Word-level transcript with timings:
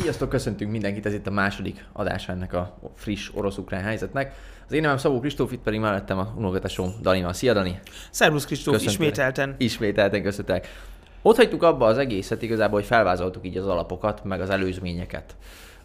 Sziasztok, 0.00 0.28
köszöntünk 0.28 0.70
mindenkit, 0.70 1.06
ez 1.06 1.12
itt 1.12 1.26
a 1.26 1.30
második 1.30 1.84
adása 1.92 2.32
ennek 2.32 2.52
a 2.52 2.78
friss 2.94 3.30
orosz-ukrán 3.34 3.82
helyzetnek. 3.82 4.34
Az 4.66 4.72
én 4.72 4.80
nevem 4.80 4.96
Szabó 4.96 5.20
Kristóf, 5.20 5.52
itt 5.52 5.62
pedig 5.62 5.80
mellettem 5.80 6.18
a 6.18 6.32
unokatesom 6.36 6.90
Danival. 7.02 7.32
Szia 7.32 7.52
Dani! 7.52 7.80
Szervusz 8.10 8.44
Kristóf, 8.44 8.84
ismételten. 8.84 9.54
Ismételten 9.58 10.22
köszöntek. 10.22 10.66
Ott 11.22 11.36
hagytuk 11.36 11.62
abba 11.62 11.86
az 11.86 11.98
egészet 11.98 12.42
igazából, 12.42 12.78
hogy 12.78 12.88
felvázoltuk 12.88 13.46
így 13.46 13.56
az 13.56 13.66
alapokat, 13.66 14.24
meg 14.24 14.40
az 14.40 14.50
előzményeket. 14.50 15.36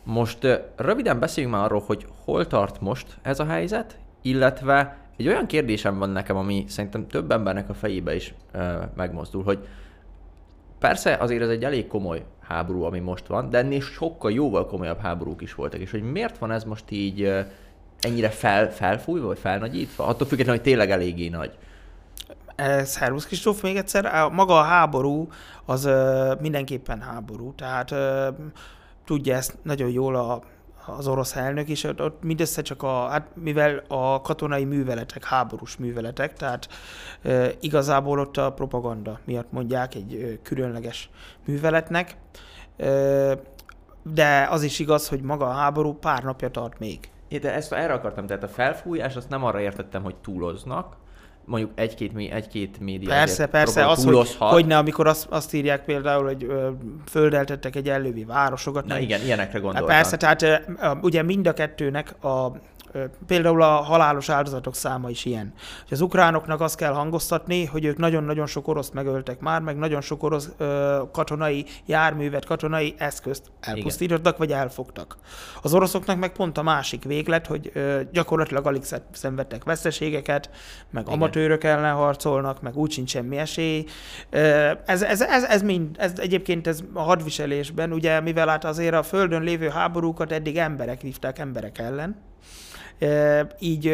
Most 0.04 0.48
röviden 0.76 1.20
beszéljünk 1.20 1.56
már 1.56 1.66
arról, 1.66 1.84
hogy 1.86 2.08
hol 2.24 2.48
tart 2.48 2.82
most 2.82 3.18
ez 3.22 3.40
a 3.40 3.46
helyzet, 3.46 3.98
illetve 4.22 4.98
egy 5.18 5.28
olyan 5.28 5.46
kérdésem 5.46 5.98
van 5.98 6.10
nekem, 6.10 6.36
ami 6.36 6.66
szerintem 6.68 7.08
több 7.08 7.32
embernek 7.32 7.70
a 7.70 7.74
fejébe 7.74 8.16
is 8.16 8.34
ö, 8.52 8.74
megmozdul, 8.96 9.44
hogy 9.44 9.68
persze 10.80 11.14
azért 11.14 11.42
ez 11.42 11.50
egy 11.50 11.64
elég 11.64 11.88
komoly 11.88 12.24
háború, 12.48 12.84
ami 12.84 13.00
most 13.00 13.28
van, 13.28 13.50
de 13.50 13.58
ennél 13.58 13.82
sokkal 13.82 14.32
jóval 14.32 14.68
komolyabb 14.68 15.00
háborúk 15.00 15.42
is 15.42 15.56
voltak, 15.56 15.80
és 15.80 15.92
hogy 15.92 16.12
miért 16.12 16.38
van 16.38 16.52
ez 16.52 16.64
most 16.64 16.92
így 16.92 17.46
ennyire 18.00 18.30
fel, 18.30 18.72
felfújva, 18.72 19.28
vagy 19.28 19.40
felnagyítva? 19.40 20.06
Attól 20.06 20.28
függetlenül, 20.28 20.62
hogy 20.62 20.72
tényleg 20.72 20.92
eléggé 20.92 21.28
nagy. 21.28 21.52
Eh, 22.56 22.86
Szervusz 22.86 23.26
Kristóf, 23.26 23.62
még 23.62 23.76
egyszer. 23.76 24.30
Maga 24.32 24.60
a 24.60 24.64
háború 24.64 25.28
az 25.66 25.90
mindenképpen 26.42 27.02
háború, 27.02 27.54
tehát 27.56 27.96
tudja 29.06 29.36
ezt 29.36 29.58
nagyon 29.62 29.90
jól 29.90 30.16
a, 30.16 30.42
az 30.86 31.08
orosz 31.08 31.36
elnök 31.36 31.70
is, 31.70 31.84
ott, 31.84 32.02
ott 32.02 32.24
mindössze 32.24 32.62
csak 32.62 32.84
a, 32.84 33.08
hát 33.08 33.28
mivel 33.36 33.84
a 33.88 34.22
katonai 34.22 34.66
műveletek, 34.66 35.24
háborús 35.24 35.78
műveletek, 35.78 36.34
tehát 36.34 36.68
ö, 37.22 37.48
igazából 37.60 38.20
ott 38.20 38.38
a 38.38 38.54
propaganda 38.54 39.20
miatt 39.26 39.52
mondják 39.52 39.96
egy 39.96 40.14
ö, 40.14 40.42
különleges 40.42 41.10
műveletnek, 41.46 42.16
Ö, 42.78 43.34
de 44.04 44.48
az 44.50 44.64
is 44.64 44.80
igaz, 44.80 45.08
hogy 45.08 45.22
maga 45.22 45.46
a 45.46 45.52
háború 45.52 45.94
pár 45.94 46.24
napja 46.24 46.50
tart 46.50 46.80
még. 46.80 47.10
É, 47.28 47.38
de 47.38 47.54
ezt 47.54 47.74
erre 47.74 47.94
akartam, 47.94 48.26
tehát 48.26 48.44
a 48.44 48.48
felfújás, 48.48 49.16
azt 49.16 49.30
nem 49.30 49.44
arra 49.44 49.62
értettem, 49.62 50.04
hogy 50.04 50.16
túloznak, 50.16 50.96
mondjuk 51.46 51.72
egy-két, 51.76 52.12
egy-két 52.32 52.80
média 52.80 53.10
Persze, 53.10 53.46
persze, 53.46 53.88
az, 53.88 54.04
hogy, 54.04 54.36
hogy 54.38 54.66
ne, 54.66 54.78
amikor 54.78 55.08
azt, 55.08 55.28
azt 55.30 55.54
írják 55.54 55.86
például, 55.86 56.26
hogy 56.26 56.44
ö, 56.44 56.70
földeltettek 57.10 57.76
egy 57.76 57.90
ellővi 57.90 58.24
városokat. 58.24 58.86
Na 58.86 58.94
meg- 58.94 59.04
igen, 59.04 59.22
ilyenekre 59.22 59.52
Hát 59.54 59.62
gondoltam. 59.62 59.90
persze, 59.90 60.18
tehát 60.18 60.42
ö, 60.42 60.56
ugye 61.02 61.24
mind 61.24 61.48
a 61.48 61.54
kettőnek 61.54 62.24
a 62.24 62.52
Például 63.28 63.62
a 63.62 63.68
halálos 63.68 64.30
áldozatok 64.30 64.76
száma 64.76 65.10
is 65.10 65.26
ilyen. 65.26 65.54
Az 65.90 66.02
ukránoknak 66.02 66.62
azt 66.62 66.76
kell 66.76 66.94
hangoztatni, 66.94 67.66
hogy 67.66 67.86
ők 67.86 67.98
nagyon-nagyon 67.98 68.46
sok 68.46 68.68
oroszt 68.68 68.94
megöltek 68.94 69.40
már, 69.40 69.62
meg 69.62 69.78
nagyon 69.78 70.02
sok 70.02 70.24
orosz 70.24 70.50
ö, 70.58 71.02
katonai 71.12 71.66
járművet, 71.86 72.46
katonai 72.46 72.96
eszközt 72.98 73.52
elpusztítottak, 73.60 74.38
vagy 74.38 74.52
elfogtak. 74.52 75.18
Az 75.62 75.74
oroszoknak 75.74 76.18
meg 76.18 76.32
pont 76.32 76.58
a 76.58 76.64
másik 76.64 77.04
véglet, 77.04 77.48
hogy 77.48 77.72
ö, 77.74 78.02
gyakorlatilag 78.12 78.68
alig 78.68 78.84
szen- 78.84 79.06
szenvedtek 79.12 79.64
veszteségeket, 79.64 80.50
meg 80.92 81.04
Igen. 81.04 81.14
amatőrök 81.14 81.64
ellen 81.64 81.96
harcolnak, 81.96 82.62
meg 82.62 82.78
úgy 82.78 82.92
sincs 82.92 83.10
semmi 83.10 83.38
esély. 83.38 83.86
Ö, 84.30 84.72
Ez, 84.86 85.02
ez, 85.02 85.22
ez, 85.22 85.44
ez 85.44 85.62
mind, 85.62 85.96
ez 86.00 86.14
egyébként 86.18 86.68
ez 86.68 86.80
a 86.94 87.02
hadviselésben, 87.02 87.92
ugye, 87.92 88.20
mivel 88.20 88.48
hát 88.48 88.66
azért 88.66 88.94
a 88.94 89.04
földön 89.04 89.42
lévő 89.42 89.70
háborúkat 89.70 90.32
eddig 90.32 90.58
emberek 90.58 91.02
vívták 91.02 91.40
emberek 91.40 91.78
ellen, 91.78 92.16
így 93.60 93.86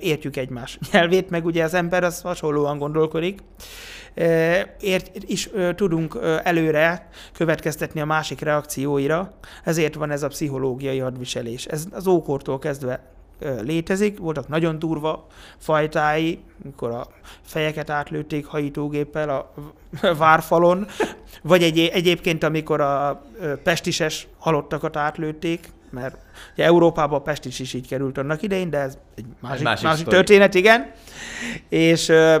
értjük 0.00 0.36
egymás 0.36 0.78
nyelvét, 0.92 1.30
meg 1.30 1.44
ugye 1.44 1.64
az 1.64 1.74
ember 1.74 2.04
az 2.04 2.20
hasonlóan 2.20 2.78
gondolkodik. 2.78 3.40
Ért, 4.80 5.10
ö, 5.52 5.74
tudunk 5.74 6.18
előre 6.42 7.08
következtetni 7.32 8.00
a 8.00 8.04
másik 8.04 8.40
reakcióira, 8.40 9.32
ezért 9.64 9.94
van 9.94 10.10
ez 10.10 10.22
a 10.22 10.28
pszichológiai 10.28 10.98
hadviselés. 10.98 11.66
Ez 11.66 11.84
az 11.90 12.06
ókortól 12.06 12.58
kezdve 12.58 13.00
létezik, 13.60 14.18
voltak 14.18 14.48
nagyon 14.48 14.78
durva 14.78 15.26
fajtái, 15.58 16.38
amikor 16.62 16.90
a 16.90 17.06
fejeket 17.42 17.90
átlőtték 17.90 18.46
hajítógéppel 18.46 19.28
a 19.30 19.52
várfalon, 20.18 20.86
vagy 21.42 21.62
egy, 21.62 21.78
egyébként, 21.78 22.44
amikor 22.44 22.80
a 22.80 23.22
pestises 23.62 24.26
halottakat 24.38 24.96
átlőtték, 24.96 25.68
mert 25.90 26.16
ugye 26.52 26.64
Európában 26.64 27.18
a 27.18 27.22
pestis 27.22 27.58
is 27.58 27.74
így 27.74 27.88
került 27.88 28.18
annak 28.18 28.42
idején, 28.42 28.70
de 28.70 28.78
ez 28.78 28.98
egy 29.14 29.24
másik, 29.40 29.64
másik 29.64 29.84
másik, 29.84 30.00
sztori. 30.00 30.16
történet, 30.16 30.54
igen. 30.54 30.90
És 31.68 32.08
ö, 32.08 32.36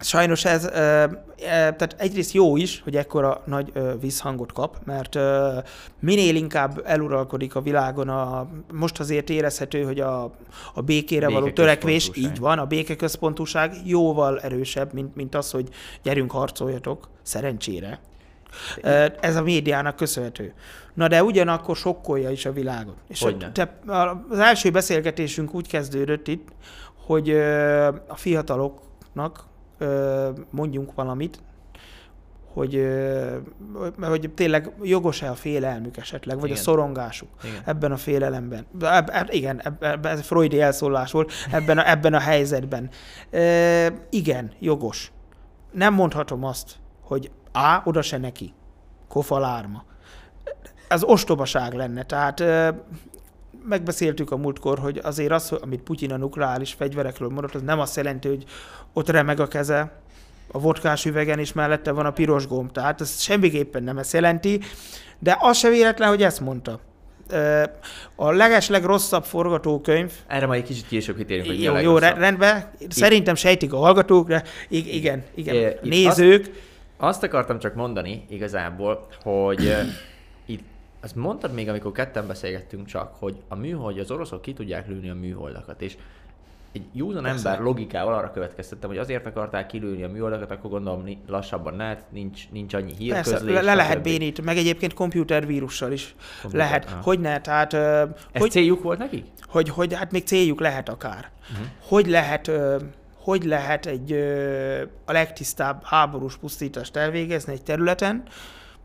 sajnos 0.00 0.44
ez, 0.44 0.64
ö, 0.64 0.70
ö, 0.70 1.04
tehát 1.38 1.94
egyrészt 1.98 2.32
jó 2.32 2.56
is, 2.56 2.80
hogy 2.80 2.96
ekkora 2.96 3.42
nagy 3.46 3.70
ö, 3.72 3.92
visszhangot 4.00 4.52
kap, 4.52 4.76
mert 4.84 5.14
ö, 5.14 5.58
minél 6.00 6.36
inkább 6.36 6.82
eluralkodik 6.84 7.54
a 7.54 7.60
világon, 7.60 8.08
a, 8.08 8.48
most 8.72 9.00
azért 9.00 9.30
érezhető, 9.30 9.82
hogy 9.82 10.00
a, 10.00 10.22
a 10.74 10.80
békére 10.80 11.28
való 11.28 11.50
törekvés, 11.50 12.10
így 12.14 12.38
van, 12.38 12.58
a 12.58 12.66
békeközpontúság 12.66 13.74
jóval 13.84 14.40
erősebb, 14.40 14.92
mint, 14.92 15.14
mint 15.14 15.34
az, 15.34 15.50
hogy 15.50 15.68
gyerünk 16.02 16.30
harcoljatok, 16.30 17.08
szerencsére. 17.22 18.00
Ez 19.20 19.36
a 19.36 19.42
médiának 19.42 19.96
köszönhető. 19.96 20.52
Na 20.94 21.08
de 21.08 21.22
ugyanakkor 21.22 21.76
sokkolja 21.76 22.30
is 22.30 22.46
a 22.46 22.52
világot. 22.52 22.96
És 23.08 23.22
Hogyne. 23.22 23.52
te, 23.52 23.78
az 24.28 24.38
első 24.38 24.70
beszélgetésünk 24.70 25.54
úgy 25.54 25.68
kezdődött 25.68 26.28
itt, 26.28 26.48
hogy 27.06 27.30
a 28.08 28.16
fiataloknak 28.16 29.46
mondjunk 30.50 30.94
valamit, 30.94 31.38
hogy, 32.54 32.86
hogy 34.00 34.30
tényleg 34.34 34.72
jogos-e 34.82 35.30
a 35.30 35.34
félelmük 35.34 35.96
esetleg, 35.96 36.36
vagy 36.40 36.48
Igen. 36.48 36.58
a 36.58 36.62
szorongásuk 36.62 37.28
Igen. 37.44 37.62
ebben 37.64 37.92
a 37.92 37.96
félelemben. 37.96 38.66
Eb, 38.80 39.10
eb, 39.12 39.28
igen, 39.30 39.60
eb, 39.80 40.06
ez 40.06 40.20
freudi 40.20 40.60
elszólás 40.60 41.12
volt 41.12 41.32
ebben 41.50 41.78
a, 41.78 41.90
ebben 41.90 42.14
a 42.14 42.18
helyzetben. 42.18 42.90
E, 43.30 43.92
igen, 44.10 44.52
jogos. 44.58 45.12
Nem 45.72 45.94
mondhatom 45.94 46.44
azt, 46.44 46.76
hogy 47.00 47.30
á, 47.54 47.82
oda 47.84 48.02
se 48.02 48.18
neki. 48.18 48.52
Kofalárma. 49.08 49.84
Ez 50.88 51.02
ostobaság 51.02 51.74
lenne. 51.74 52.02
Tehát 52.02 52.44
megbeszéltük 53.68 54.30
a 54.30 54.36
múltkor, 54.36 54.78
hogy 54.78 55.00
azért 55.02 55.32
az, 55.32 55.52
amit 55.52 55.82
Putyin 55.82 56.12
a 56.12 56.16
nukleáris 56.16 56.72
fegyverekről 56.72 57.28
mondott, 57.28 57.54
az 57.54 57.62
nem 57.62 57.80
azt 57.80 57.96
jelenti, 57.96 58.28
hogy 58.28 58.44
ott 58.92 59.08
remeg 59.08 59.40
a 59.40 59.48
keze, 59.48 59.92
a 60.52 60.58
vodkás 60.58 61.04
üvegen 61.04 61.38
is 61.38 61.52
mellette 61.52 61.90
van 61.92 62.06
a 62.06 62.10
piros 62.10 62.46
gomb. 62.46 62.72
Tehát 62.72 63.00
ez 63.00 63.20
semmiképpen 63.20 63.82
nem 63.82 63.98
ezt 63.98 64.12
jelenti, 64.12 64.60
de 65.18 65.36
az 65.40 65.56
se 65.56 65.68
véletlen, 65.68 66.08
hogy 66.08 66.22
ezt 66.22 66.40
mondta. 66.40 66.80
A 68.14 68.30
legesleg 68.30 68.84
rosszabb 68.84 69.24
forgatókönyv, 69.24 70.12
Erre 70.26 70.46
majd 70.46 70.60
egy 70.60 70.66
kicsit 70.66 70.86
később 70.86 71.16
kitérünk, 71.16 71.46
hogy 71.46 71.66
a 71.66 71.78
jó, 71.78 71.78
jó 71.78 71.98
rendben, 71.98 72.70
szerintem 72.88 73.34
sejtik 73.34 73.72
a 73.72 73.76
hallgatók, 73.76 74.28
de 74.28 74.42
ig- 74.68 74.92
igen, 74.94 75.24
igen, 75.34 75.54
itt 75.54 75.82
nézők, 75.82 76.40
Azt 76.40 76.50
akartam 77.04 77.58
csak 77.58 77.74
mondani 77.74 78.24
igazából, 78.28 79.06
hogy 79.22 79.76
itt 80.46 80.64
azt 81.00 81.16
mondtad 81.16 81.52
még, 81.52 81.68
amikor 81.68 81.92
ketten 81.92 82.26
beszélgettünk 82.26 82.86
csak, 82.86 83.14
hogy 83.18 83.36
a 83.48 83.54
műhold, 83.54 83.98
az 83.98 84.10
oroszok 84.10 84.42
ki 84.42 84.52
tudják 84.52 84.88
lőni 84.88 85.10
a 85.10 85.14
műholdakat, 85.14 85.82
és 85.82 85.96
egy 86.72 86.84
józan 86.92 87.26
ember 87.26 87.60
logikával 87.60 88.14
arra 88.14 88.30
következtettem, 88.30 88.88
hogy 88.88 88.98
azért 88.98 89.26
akarták 89.26 89.66
kilőni 89.66 90.02
a 90.02 90.08
műholdakat, 90.08 90.50
akkor 90.50 90.70
gondolom 90.70 91.04
lassabban 91.26 91.76
lehet, 91.76 92.04
nincs, 92.08 92.50
nincs 92.50 92.74
annyi 92.74 92.92
Persze, 93.08 93.30
hírközlés. 93.30 93.54
le, 93.54 93.62
le 93.62 93.74
lehet 93.74 94.02
bénítani, 94.02 94.46
meg 94.46 94.56
egyébként 94.56 94.94
komputervírussal 94.94 95.92
is 95.92 96.14
Komputer, 96.42 96.66
lehet. 96.66 96.84
aha. 96.84 97.00
Hogy 97.02 97.20
ne, 97.20 97.40
tehát, 97.40 97.72
Ez 97.74 98.08
hogy, 98.40 98.50
céljuk 98.50 98.82
volt 98.82 98.98
nekik? 98.98 99.26
hogy, 99.46 99.68
hogy, 99.68 99.94
hát 99.94 100.12
még 100.12 100.24
céljuk 100.24 100.60
lehet 100.60 100.88
akár. 100.88 101.30
Uh-huh. 101.50 101.66
Hogy 101.80 102.06
lehet, 102.06 102.50
hogy 103.24 103.44
lehet 103.44 103.86
egy 103.86 104.12
a 105.04 105.12
legtisztább 105.12 105.84
háborús 105.84 106.36
pusztítást 106.36 106.96
elvégezni 106.96 107.52
egy 107.52 107.62
területen, 107.62 108.22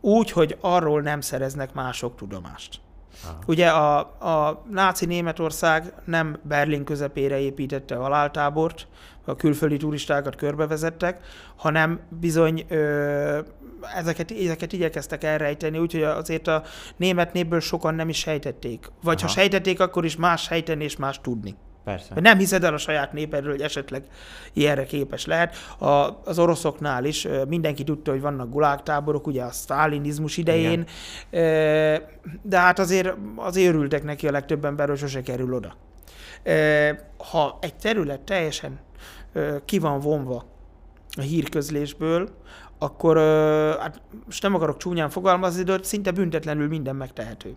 úgy, 0.01 0.31
hogy 0.31 0.57
arról 0.61 1.01
nem 1.01 1.21
szereznek 1.21 1.73
mások 1.73 2.15
tudomást. 2.15 2.79
Aha. 3.23 3.39
Ugye 3.45 3.69
a, 3.69 3.97
a 4.19 4.63
náci 4.69 5.05
Németország 5.05 5.93
nem 6.05 6.39
Berlin 6.43 6.83
közepére 6.83 7.39
építette 7.39 7.95
a 7.95 8.01
haláltábort, 8.01 8.87
a 9.25 9.35
külföldi 9.35 9.77
turistákat 9.77 10.35
körbevezettek, 10.35 11.19
hanem 11.55 11.99
bizony 12.09 12.65
ö, 12.67 13.39
ezeket, 13.95 14.31
ezeket 14.31 14.73
igyekeztek 14.73 15.23
elrejteni, 15.23 15.77
úgyhogy 15.77 16.03
azért 16.03 16.47
a 16.47 16.63
német 16.97 17.33
népből 17.33 17.59
sokan 17.59 17.95
nem 17.95 18.09
is 18.09 18.17
sejtették. 18.17 18.91
Vagy 19.03 19.17
Aha. 19.17 19.27
ha 19.27 19.33
sejtették, 19.33 19.79
akkor 19.79 20.05
is 20.05 20.15
más 20.15 20.41
sejteni 20.41 20.83
és 20.83 20.95
más 20.95 21.21
tudni. 21.21 21.55
Persze. 21.89 22.13
Nem 22.19 22.37
hiszed 22.37 22.63
el 22.63 22.73
a 22.73 22.77
saját 22.77 23.13
népedről, 23.13 23.51
hogy 23.51 23.61
esetleg 23.61 24.03
ilyenre 24.53 24.83
képes 24.83 25.25
lehet. 25.25 25.55
A, 25.79 25.85
az 26.25 26.39
oroszoknál 26.39 27.05
is 27.05 27.27
mindenki 27.47 27.83
tudta, 27.83 28.11
hogy 28.11 28.21
vannak 28.21 28.49
gulágtáborok, 28.49 29.27
ugye 29.27 29.43
a 29.43 29.51
sztálinizmus 29.51 30.37
idején, 30.37 30.85
Ö, 31.29 31.95
de 32.41 32.57
hát 32.57 32.79
azért, 32.79 33.13
azért 33.35 33.73
örültek 33.73 34.03
neki 34.03 34.27
a 34.27 34.31
legtöbb 34.31 34.65
ember, 34.65 34.87
hogy 34.87 34.97
sose 34.97 35.21
kerül 35.21 35.53
oda. 35.53 35.75
Ha 37.31 37.57
egy 37.61 37.75
terület 37.75 38.19
teljesen 38.19 38.79
ki 39.65 39.79
van 39.79 39.99
vonva 39.99 40.45
a 41.17 41.21
hírközlésből, 41.21 42.29
akkor 42.77 43.17
hát 43.79 44.01
most 44.25 44.43
nem 44.43 44.55
akarok 44.55 44.77
csúnyán 44.77 45.09
fogalmazni, 45.09 45.63
de 45.63 45.79
szinte 45.81 46.11
büntetlenül 46.11 46.67
minden 46.67 46.95
megtehető. 46.95 47.55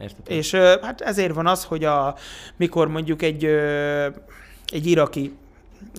Értettem. 0.00 0.36
És 0.36 0.54
hát 0.54 1.00
ezért 1.00 1.34
van 1.34 1.46
az, 1.46 1.64
hogy 1.64 1.84
a, 1.84 2.14
mikor 2.56 2.88
mondjuk 2.88 3.22
egy, 3.22 3.44
egy 4.66 4.86
iraki 4.86 5.36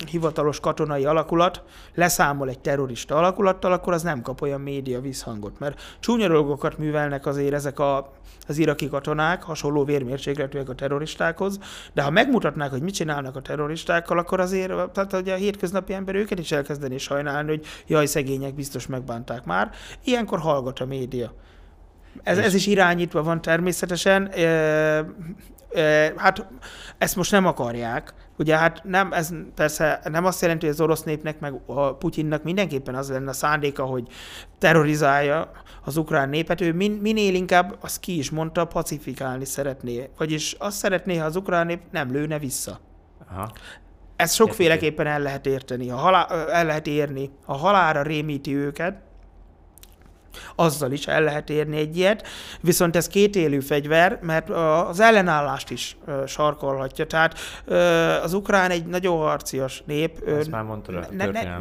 hivatalos 0.10 0.60
katonai 0.60 1.06
alakulat 1.06 1.64
leszámol 1.96 2.50
egy 2.50 2.60
terrorista 2.60 3.16
alakulattal, 3.16 3.72
akkor 3.72 3.94
az 3.94 4.02
nem 4.02 4.22
kap 4.22 4.42
olyan 4.42 4.62
média 4.62 5.02
visszhangot, 5.02 5.60
mert 5.60 5.98
csúnya 6.00 6.28
dolgokat 6.28 6.78
művelnek 6.78 7.26
azért 7.26 7.54
ezek 7.54 7.80
a, 7.80 8.14
az 8.48 8.58
iraki 8.58 8.88
katonák, 8.88 9.44
hasonló 9.44 9.84
vérmérsékletűek 9.84 10.70
a 10.70 10.76
terroristákhoz, 10.76 11.60
de 11.94 12.02
ha 12.02 12.10
megmutatnák, 12.10 12.70
hogy 12.70 12.82
mit 12.82 12.94
csinálnak 12.94 13.36
a 13.36 13.42
terroristákkal, 13.42 14.18
akkor 14.18 14.40
azért, 14.40 14.90
tehát 14.90 15.12
hogy 15.12 15.30
a 15.30 15.36
hétköznapi 15.36 15.94
ember 15.94 16.16
őket 16.16 16.40
is 16.40 16.52
elkezdeni 16.52 16.98
sajnálni, 16.98 17.50
hogy 17.50 17.66
jaj, 17.88 18.06
szegények 18.06 18.54
biztos 18.54 18.88
megbánták 18.88 19.46
már. 19.46 19.72
Ilyenkor 20.04 20.40
hallgat 20.40 20.80
a 20.80 20.86
média. 20.86 21.34
Ez, 22.24 22.38
ez 22.38 22.54
is 22.54 22.68
irányítva 22.68 23.24
van 23.24 23.42
természetesen. 23.42 24.28
E, 24.28 24.42
e, 25.74 26.14
hát 26.16 26.48
ezt 26.98 27.16
most 27.16 27.32
nem 27.32 27.46
akarják. 27.46 28.14
Ugye 28.38 28.58
hát 28.58 28.84
nem, 28.84 29.14
ez 29.14 29.30
persze 29.56 30.00
nem 30.04 30.26
azt 30.26 30.42
jelenti, 30.42 30.66
hogy 30.66 30.74
az 30.74 30.82
orosz 30.82 31.04
népnek, 31.04 31.40
meg 31.40 31.54
a 31.66 31.96
Putyinnak 31.96 32.44
mindenképpen 32.44 32.96
az 32.96 33.10
lenne 33.10 33.30
a 33.30 33.34
szándéka, 33.34 33.84
hogy 33.84 34.08
terrorizálja 34.58 35.52
az 35.84 35.98
ukrán 35.98 36.30
népet. 36.30 36.62
Ő 36.62 36.74
min, 36.74 36.92
minél 36.92 37.34
inkább, 37.34 37.78
azt 37.80 38.00
ki 38.00 38.18
is 38.18 38.30
mondta, 38.30 38.66
pacifikálni 38.66 39.46
szeretné. 39.46 40.10
Vagyis 40.18 40.56
azt 40.60 40.78
szeretné, 40.78 41.18
ha 41.18 41.26
az 41.26 41.36
ukrán 41.36 41.66
nép 41.66 41.82
nem 41.92 42.12
lőne 42.12 42.40
vissza. 42.40 42.80
Aha. 43.30 43.52
Ezt 44.16 44.34
sokféleképpen 44.34 45.08
el 45.08 45.20
lehet 45.20 45.46
érteni, 45.46 45.88
ha 45.88 45.98
halá, 45.98 46.28
el 46.52 46.66
lehet 46.66 46.88
érni. 46.88 47.30
Ha 47.46 47.54
halára 47.54 48.02
rémíti 48.02 48.56
őket, 48.56 49.02
azzal 50.56 50.92
is 50.92 51.08
el 51.08 51.22
lehet 51.22 51.50
érni 51.50 51.78
egy 51.78 51.98
ilyet, 51.98 52.28
viszont 52.62 52.96
ez 52.96 53.08
kétélű 53.08 53.60
fegyver, 53.60 54.20
mert 54.22 54.50
az 54.90 55.00
ellenállást 55.00 55.70
is 55.70 55.98
sarkolhatja. 56.26 57.06
Tehát 57.06 57.38
az 58.24 58.34
ukrán 58.34 58.72
egy 58.72 58.86
nagyon 58.86 59.18
harcias 59.18 59.84
nép. 59.86 60.28
Ezt 60.28 60.50
már 60.50 60.64
mondtad 60.64 60.96
a 60.96 61.08
ne, 61.12 61.26
ne, 61.26 61.58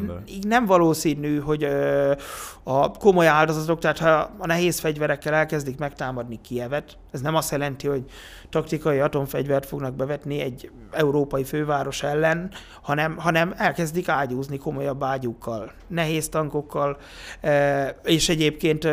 Nem 0.49 0.67
valószínű, 0.67 1.39
hogy 1.39 1.65
a 2.63 2.91
komoly 2.91 3.27
áldozatok, 3.27 3.79
tehát 3.79 3.99
ha 3.99 4.31
a 4.39 4.47
nehéz 4.47 4.79
fegyverekkel 4.79 5.35
elkezdik 5.35 5.79
megtámadni 5.79 6.41
Kievet, 6.43 6.97
ez 7.13 7.21
nem 7.21 7.35
azt 7.35 7.51
jelenti, 7.51 7.87
hogy 7.87 8.05
taktikai 8.57 8.99
atomfegyvert 8.99 9.67
fognak 9.67 9.95
bevetni 9.95 10.41
egy 10.41 10.71
európai 10.91 11.45
főváros 11.45 12.03
ellen, 12.03 12.51
hanem, 12.83 13.17
hanem 13.19 13.55
elkezdik 13.57 14.09
ágyúzni 14.09 14.59
komolyabb 14.59 15.03
ágyúkkal, 15.03 15.73
nehéz 15.87 16.29
tankokkal, 16.29 16.97
és 18.05 18.29
egyébként 18.29 18.85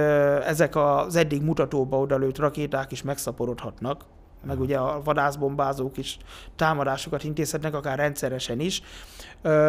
ezek 0.46 0.76
az 0.76 1.16
eddig 1.16 1.42
mutatóba 1.42 2.00
odalőtt 2.00 2.38
rakéták 2.38 2.92
is 2.92 3.02
megszaporodhatnak, 3.02 4.06
meg 4.46 4.60
ugye 4.60 4.78
a 4.78 5.02
vadászbombázók 5.04 5.98
is 5.98 6.18
támadásokat 6.56 7.24
intézhetnek, 7.24 7.74
akár 7.74 7.98
rendszeresen 7.98 8.60
is, 8.60 8.82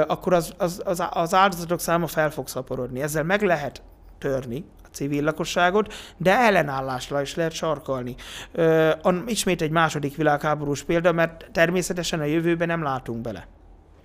akkor 0.06 0.32
az, 0.32 0.54
az, 0.58 0.82
az, 0.84 1.02
az 1.10 1.34
áldozatok 1.34 1.80
száma 1.80 2.06
fel 2.06 2.30
fog 2.30 2.48
szaporodni. 2.48 3.02
Ezzel 3.02 3.24
meg 3.24 3.42
lehet 3.42 3.82
törni 4.18 4.64
civil 4.94 5.24
lakosságot, 5.24 5.94
de 6.16 6.32
ellenállásra 6.38 7.20
is 7.20 7.34
lehet 7.34 7.52
sarkalni. 7.52 8.14
Ö, 8.52 8.90
ismét 9.26 9.62
egy 9.62 9.70
második 9.70 10.16
világháborús 10.16 10.82
példa, 10.82 11.12
mert 11.12 11.48
természetesen 11.52 12.20
a 12.20 12.24
jövőben 12.24 12.68
nem 12.68 12.82
látunk 12.82 13.20
bele. 13.20 13.46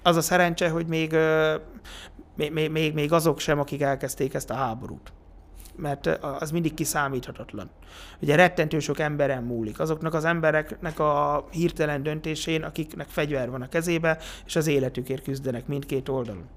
Az 0.04 0.16
a 0.16 0.22
szerencse, 0.22 0.70
hogy 0.70 0.86
még, 0.86 1.16
még, 2.36 2.70
még, 2.72 2.94
még 2.94 3.14
azok 3.14 3.40
sem, 3.40 3.60
akik 3.60 3.82
elkezdték 3.82 4.34
ezt 4.34 4.50
a 4.50 4.54
háborút 4.54 5.12
mert 5.80 6.08
az 6.40 6.52
mindig 6.52 6.74
kiszámíthatatlan. 6.74 7.70
Ugye 8.22 8.36
rettentő 8.36 8.80
sok 8.80 9.00
emberen 9.00 9.44
múlik. 9.44 9.80
Azoknak 9.80 10.14
az 10.14 10.26
embereknek 10.26 11.00
a 11.00 11.46
hirtelen 11.52 12.04
döntésén, 12.04 12.64
akiknek 12.64 13.08
fegyver 13.08 13.50
van 13.50 13.62
a 13.62 13.70
kezébe, 13.70 14.18
és 14.46 14.56
az 14.56 14.68
életükért 14.68 15.24
küzdenek 15.24 15.68
mindkét 15.68 16.10
oldalon. 16.10 16.48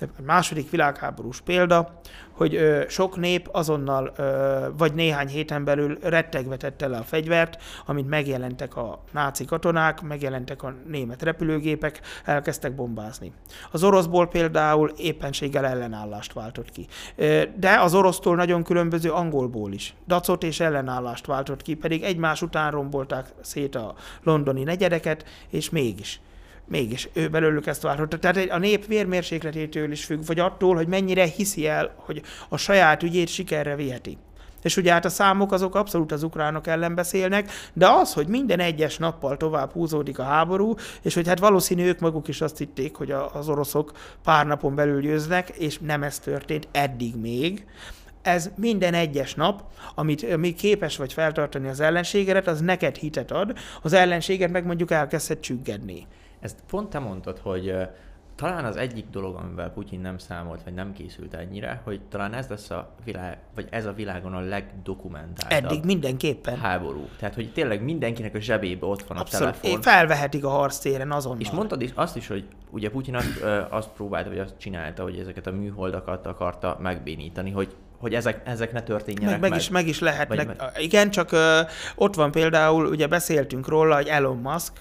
A 0.00 0.22
második 0.24 0.70
világháborús 0.70 1.40
példa, 1.40 2.00
hogy 2.32 2.54
ö, 2.54 2.82
sok 2.88 3.16
nép 3.16 3.48
azonnal, 3.52 4.12
ö, 4.16 4.66
vagy 4.76 4.94
néhány 4.94 5.28
héten 5.28 5.64
belül 5.64 5.98
rettegve 6.02 6.56
tette 6.56 6.86
le 6.86 6.96
a 6.96 7.02
fegyvert, 7.02 7.62
amint 7.86 8.08
megjelentek 8.08 8.76
a 8.76 9.02
náci 9.12 9.44
katonák, 9.44 10.00
megjelentek 10.00 10.62
a 10.62 10.74
német 10.86 11.22
repülőgépek, 11.22 12.00
elkezdtek 12.24 12.74
bombázni. 12.74 13.32
Az 13.70 13.84
oroszból 13.84 14.28
például 14.28 14.92
éppenséggel 14.96 15.66
ellenállást 15.66 16.32
váltott 16.32 16.70
ki. 16.70 16.86
Ö, 17.16 17.42
de 17.56 17.80
az 17.80 17.94
orosztól 17.94 18.36
nagyon 18.36 18.62
különböző 18.62 19.10
angolból 19.10 19.72
is. 19.72 19.94
Dacot 20.06 20.42
és 20.42 20.60
ellenállást 20.60 21.26
váltott 21.26 21.62
ki, 21.62 21.74
pedig 21.74 22.02
egymás 22.02 22.42
után 22.42 22.70
rombolták 22.70 23.32
szét 23.40 23.74
a 23.74 23.94
londoni 24.22 24.62
negyedeket, 24.62 25.24
és 25.48 25.70
mégis 25.70 26.20
mégis 26.64 27.08
ő 27.12 27.28
belőlük 27.28 27.66
ezt 27.66 27.82
várhatta. 27.82 28.18
Tehát 28.18 28.50
a 28.50 28.58
nép 28.58 28.86
vérmérsékletétől 28.86 29.90
is 29.90 30.04
függ, 30.04 30.26
vagy 30.26 30.38
attól, 30.38 30.74
hogy 30.74 30.86
mennyire 30.86 31.24
hiszi 31.24 31.66
el, 31.66 31.94
hogy 31.96 32.22
a 32.48 32.56
saját 32.56 33.02
ügyét 33.02 33.28
sikerre 33.28 33.76
viheti. 33.76 34.18
És 34.62 34.76
ugye 34.76 34.92
hát 34.92 35.04
a 35.04 35.08
számok 35.08 35.52
azok 35.52 35.74
abszolút 35.74 36.12
az 36.12 36.22
ukránok 36.22 36.66
ellen 36.66 36.94
beszélnek, 36.94 37.50
de 37.72 37.88
az, 37.88 38.12
hogy 38.12 38.26
minden 38.26 38.60
egyes 38.60 38.98
nappal 38.98 39.36
tovább 39.36 39.72
húzódik 39.72 40.18
a 40.18 40.22
háború, 40.22 40.74
és 41.02 41.14
hogy 41.14 41.28
hát 41.28 41.38
valószínű 41.38 41.84
ők 41.84 42.00
maguk 42.00 42.28
is 42.28 42.40
azt 42.40 42.58
hitték, 42.58 42.96
hogy 42.96 43.10
az 43.10 43.48
oroszok 43.48 43.92
pár 44.24 44.46
napon 44.46 44.74
belül 44.74 45.00
győznek, 45.00 45.48
és 45.48 45.78
nem 45.78 46.02
ez 46.02 46.18
történt 46.18 46.68
eddig 46.72 47.16
még, 47.16 47.66
ez 48.22 48.50
minden 48.56 48.94
egyes 48.94 49.34
nap, 49.34 49.62
amit, 49.94 50.32
ami 50.32 50.54
képes 50.54 50.96
vagy 50.96 51.12
feltartani 51.12 51.68
az 51.68 51.80
ellenségedet, 51.80 52.46
az 52.46 52.60
neked 52.60 52.96
hitet 52.96 53.30
ad, 53.30 53.58
az 53.82 53.92
ellenséged 53.92 54.50
meg 54.50 54.66
mondjuk 54.66 54.90
elkezdhet 54.90 55.40
csüggedni. 55.40 56.06
Ezt 56.42 56.58
pont 56.70 56.90
te 56.90 56.98
mondtad, 56.98 57.38
hogy 57.38 57.74
talán 58.34 58.64
az 58.64 58.76
egyik 58.76 59.04
dolog, 59.10 59.34
amivel 59.34 59.70
Putyin 59.70 60.00
nem 60.00 60.18
számolt, 60.18 60.62
vagy 60.62 60.74
nem 60.74 60.92
készült 60.92 61.34
ennyire, 61.34 61.80
hogy 61.84 62.00
talán 62.08 62.34
ez 62.34 62.46
lesz 62.48 62.70
a 62.70 62.94
világ, 63.04 63.38
vagy 63.54 63.66
ez 63.70 63.86
a 63.86 63.92
világon 63.92 64.34
a 64.34 64.40
legdokumentáltabb 64.40 65.70
Eddig 65.70 65.84
mindenképpen. 65.84 66.58
háború. 66.58 67.08
Tehát, 67.18 67.34
hogy 67.34 67.52
tényleg 67.52 67.82
mindenkinek 67.82 68.34
a 68.34 68.40
zsebébe 68.40 68.86
ott 68.86 69.02
van 69.02 69.18
Abszolút. 69.18 69.54
a 69.54 69.60
telefon. 69.60 69.82
Felvehetik 69.82 70.44
a 70.44 70.48
harctéren 70.48 71.12
azonnal. 71.12 71.40
És 71.40 71.50
mondtad 71.50 71.82
is, 71.82 71.90
azt 71.94 72.16
is, 72.16 72.26
hogy 72.28 72.44
ugye 72.70 72.90
Putyin 72.90 73.14
azt, 73.14 73.42
azt 73.70 73.88
próbálta, 73.88 74.28
vagy 74.28 74.38
azt 74.38 74.54
csinálta, 74.58 75.02
hogy 75.02 75.18
ezeket 75.18 75.46
a 75.46 75.52
műholdakat 75.52 76.26
akarta 76.26 76.78
megbénítani, 76.80 77.50
hogy 77.50 77.76
hogy 77.98 78.14
ezek, 78.14 78.40
ezek 78.44 78.72
ne 78.72 78.82
történjenek 78.82 79.30
meg. 79.30 79.40
Meg, 79.40 79.50
meg. 79.50 79.58
is, 79.58 79.68
meg 79.68 79.86
is 79.86 80.00
lehetnek. 80.00 80.46
Meg... 80.46 80.60
Igen, 80.78 81.10
csak 81.10 81.32
ö, 81.32 81.60
ott 81.94 82.14
van 82.14 82.30
például, 82.30 82.86
ugye 82.86 83.06
beszéltünk 83.06 83.68
róla, 83.68 83.94
hogy 83.94 84.06
Elon 84.06 84.36
Musk, 84.36 84.72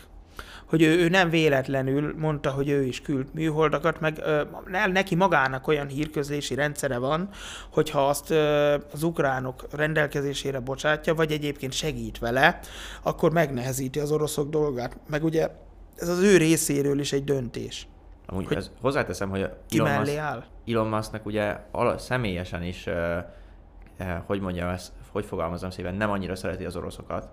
hogy 0.71 0.81
ő, 0.81 0.97
ő 0.97 1.09
nem 1.09 1.29
véletlenül 1.29 2.13
mondta, 2.17 2.51
hogy 2.51 2.69
ő 2.69 2.83
is 2.83 3.01
küld 3.01 3.27
műholdakat, 3.33 3.99
meg 3.99 4.19
ö, 4.23 4.41
neki 4.91 5.15
magának 5.15 5.67
olyan 5.67 5.87
hírközlési 5.87 6.55
rendszere 6.55 6.97
van, 6.97 7.29
hogyha 7.69 8.07
azt 8.07 8.29
ö, 8.29 8.75
az 8.93 9.03
ukránok 9.03 9.67
rendelkezésére 9.71 10.59
bocsátja, 10.59 11.15
vagy 11.15 11.31
egyébként 11.31 11.73
segít 11.73 12.19
vele, 12.19 12.59
akkor 13.01 13.31
megnehezíti 13.31 13.99
az 13.99 14.11
oroszok 14.11 14.49
dolgát. 14.49 14.97
Meg 15.09 15.23
ugye 15.23 15.49
ez 15.95 16.09
az 16.09 16.19
ő 16.19 16.37
részéről 16.37 16.99
is 16.99 17.13
egy 17.13 17.23
döntés. 17.23 17.87
Amúgy 18.25 18.47
hogy 18.47 18.57
ez, 18.57 18.71
hozzáteszem, 18.81 19.29
hogy 19.29 19.49
Elon, 19.69 19.99
Musk, 19.99 20.17
áll? 20.17 20.43
Elon 20.67 20.87
Musknak 20.87 21.25
ugye 21.25 21.57
ala, 21.71 21.97
személyesen 21.97 22.63
is, 22.63 22.85
uh, 22.85 23.17
uh, 23.99 24.07
hogy 24.25 24.39
mondjam 24.39 24.69
ezt, 24.69 24.91
hogy 25.11 25.25
fogalmazom 25.25 25.69
szépen, 25.69 25.95
nem 25.95 26.09
annyira 26.11 26.35
szereti 26.35 26.65
az 26.65 26.75
oroszokat, 26.75 27.29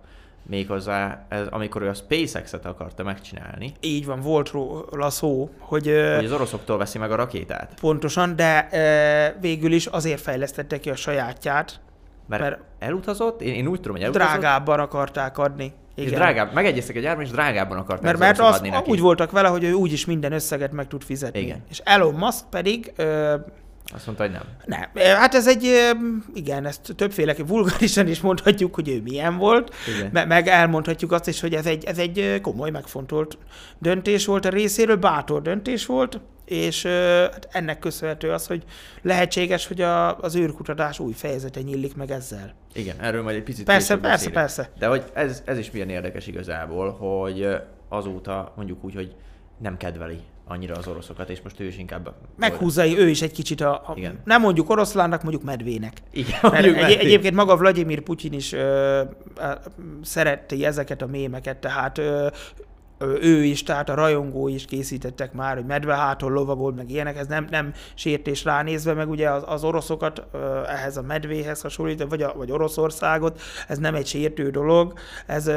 méghozzá, 0.49 1.27
ez, 1.29 1.47
amikor 1.51 1.83
ő 1.83 1.89
a 1.89 1.95
SpaceX-et 1.95 2.67
akarta 2.67 3.03
megcsinálni. 3.03 3.73
Így 3.81 4.07
van, 4.07 4.21
volt 4.21 4.51
róla 4.51 5.11
szó, 5.11 5.51
hogy... 5.59 5.87
Hogy 6.17 6.25
az 6.25 6.33
oroszoktól 6.33 6.79
veszi 6.79 6.99
meg 6.99 7.11
a 7.13 7.15
rakétát. 7.15 7.75
Pontosan, 7.81 8.37
de 8.37 8.69
e, 8.69 9.37
végül 9.41 9.73
is 9.73 9.87
azért 9.87 10.21
fejlesztette 10.21 10.81
ki 10.81 10.91
a 10.91 10.97
sajátját, 10.97 11.81
mert, 12.27 12.43
mert 12.43 12.59
elutazott? 12.79 13.43
Én, 13.43 13.55
én 13.55 13.67
úgy 13.67 13.81
tudom, 13.81 13.93
hogy 13.93 14.03
elutazott. 14.03 14.29
Drágábban 14.29 14.81
akarták 14.81 15.39
adni. 15.39 15.73
Igen. 15.95 16.11
És 16.11 16.17
drágább, 16.17 16.53
megegyeztek 16.53 16.97
egy 16.97 17.05
árban, 17.05 17.25
és 17.25 17.31
drágábban 17.31 17.79
akarták 17.79 18.03
Mert, 18.03 18.19
mert 18.19 18.41
az, 18.41 18.57
adni 18.57 18.69
neki. 18.69 18.91
úgy 18.91 19.01
voltak 19.01 19.31
vele, 19.31 19.49
hogy 19.49 19.65
ő 19.65 19.73
úgyis 19.73 20.05
minden 20.05 20.33
összeget 20.33 20.73
meg 20.73 20.87
tud 20.87 21.03
fizetni. 21.03 21.41
Igen. 21.41 21.63
És 21.71 21.81
Elon 21.85 22.15
Musk 22.15 22.45
pedig 22.51 22.93
azt 23.95 24.07
mondta, 24.07 24.25
hogy 24.25 24.33
nem. 24.33 24.43
Nem. 24.65 25.17
Hát 25.17 25.35
ez 25.35 25.49
egy, 25.49 25.95
igen, 26.35 26.67
ezt 26.67 26.93
többféle 26.97 27.35
vulgárisan 27.47 28.09
is 28.09 28.21
mondhatjuk, 28.21 28.75
hogy 28.75 28.89
ő 28.89 29.03
milyen 29.03 29.37
volt, 29.37 29.75
igen. 29.97 30.29
meg 30.29 30.47
elmondhatjuk 30.47 31.13
azt 31.13 31.29
is, 31.29 31.41
hogy 31.41 31.55
ez 31.55 31.67
egy, 31.67 31.85
ez 31.85 31.99
egy 31.99 32.41
komoly, 32.43 32.71
megfontolt 32.71 33.39
döntés 33.79 34.27
volt 34.27 34.45
a 34.45 34.49
részéről, 34.49 34.97
bátor 34.97 35.43
döntés 35.43 35.87
volt, 35.87 36.21
és 36.45 36.83
hát 37.33 37.49
ennek 37.51 37.79
köszönhető 37.79 38.31
az, 38.31 38.47
hogy 38.47 38.65
lehetséges, 39.03 39.67
hogy 39.67 39.81
a, 39.81 40.19
az 40.19 40.37
űrkutatás 40.37 40.99
új 40.99 41.13
fejezete 41.13 41.61
nyílik 41.61 41.97
meg 41.97 42.11
ezzel. 42.11 42.55
Igen, 42.73 42.97
erről 43.01 43.23
majd 43.23 43.37
egy 43.37 43.43
picit 43.43 43.65
Persze, 43.65 43.95
persze, 43.95 44.09
beszélünk. 44.09 44.35
persze. 44.35 44.71
De 44.79 44.87
hogy 44.87 45.05
ez, 45.15 45.43
ez 45.45 45.59
is 45.59 45.71
milyen 45.71 45.89
érdekes 45.89 46.27
igazából, 46.27 46.91
hogy 46.91 47.49
azóta 47.89 48.53
mondjuk 48.57 48.85
úgy, 48.85 48.95
hogy 48.95 49.15
nem 49.59 49.77
kedveli 49.77 50.21
annyira 50.49 50.75
az 50.75 50.87
oroszokat, 50.87 51.31
és 51.31 51.41
most 51.43 51.61
ő 51.61 51.65
is 51.65 51.79
inkább... 51.79 52.15
Meghúzza 52.37 52.87
ő 52.87 53.09
is 53.09 53.23
egy 53.23 53.33
kicsit 53.33 53.61
a, 53.61 53.73
a 53.73 53.93
Igen. 53.97 54.21
nem 54.25 54.41
mondjuk 54.41 54.71
oroszlánnak, 54.71 55.23
mondjuk 55.23 55.45
medvének. 55.45 55.93
Igen, 56.11 56.39
Mert 56.43 56.53
mondjuk 56.53 56.77
egy, 56.77 56.93
egyébként 56.93 57.35
maga 57.35 57.57
Vladimir 57.57 58.01
Putyin 58.01 58.33
is 58.33 58.53
ö, 58.53 58.59
ö, 58.59 59.03
szereti 60.03 60.65
ezeket 60.65 61.03
a 61.03 61.07
mémeket, 61.07 61.57
tehát 61.57 61.99
ö, 61.99 62.29
ő 62.99 63.45
is, 63.45 63.63
tehát 63.63 63.89
a 63.89 63.95
rajongói 63.95 64.55
is 64.55 64.65
készítettek 64.65 65.33
már, 65.33 65.55
hogy 65.55 65.67
medve 65.67 65.95
háton 65.95 66.33
lovagol, 66.33 66.73
meg 66.73 66.91
ilyenek, 66.91 67.17
ez 67.17 67.27
nem, 67.27 67.47
nem 67.51 67.73
sértés 67.95 68.45
ránézve, 68.45 68.93
meg 68.93 69.09
ugye 69.09 69.31
az, 69.31 69.43
az 69.47 69.65
oroszokat 69.65 70.27
ehhez 70.67 70.97
a 70.97 71.03
medvéhez 71.03 71.61
hasonlít, 71.61 72.05
vagy, 72.09 72.23
a, 72.23 72.33
vagy 72.37 72.51
Oroszországot, 72.51 73.41
ez 73.69 73.79
nem 73.79 73.95
egy 73.95 74.07
sértő 74.07 74.51
dolog, 74.51 74.93
ez, 75.27 75.51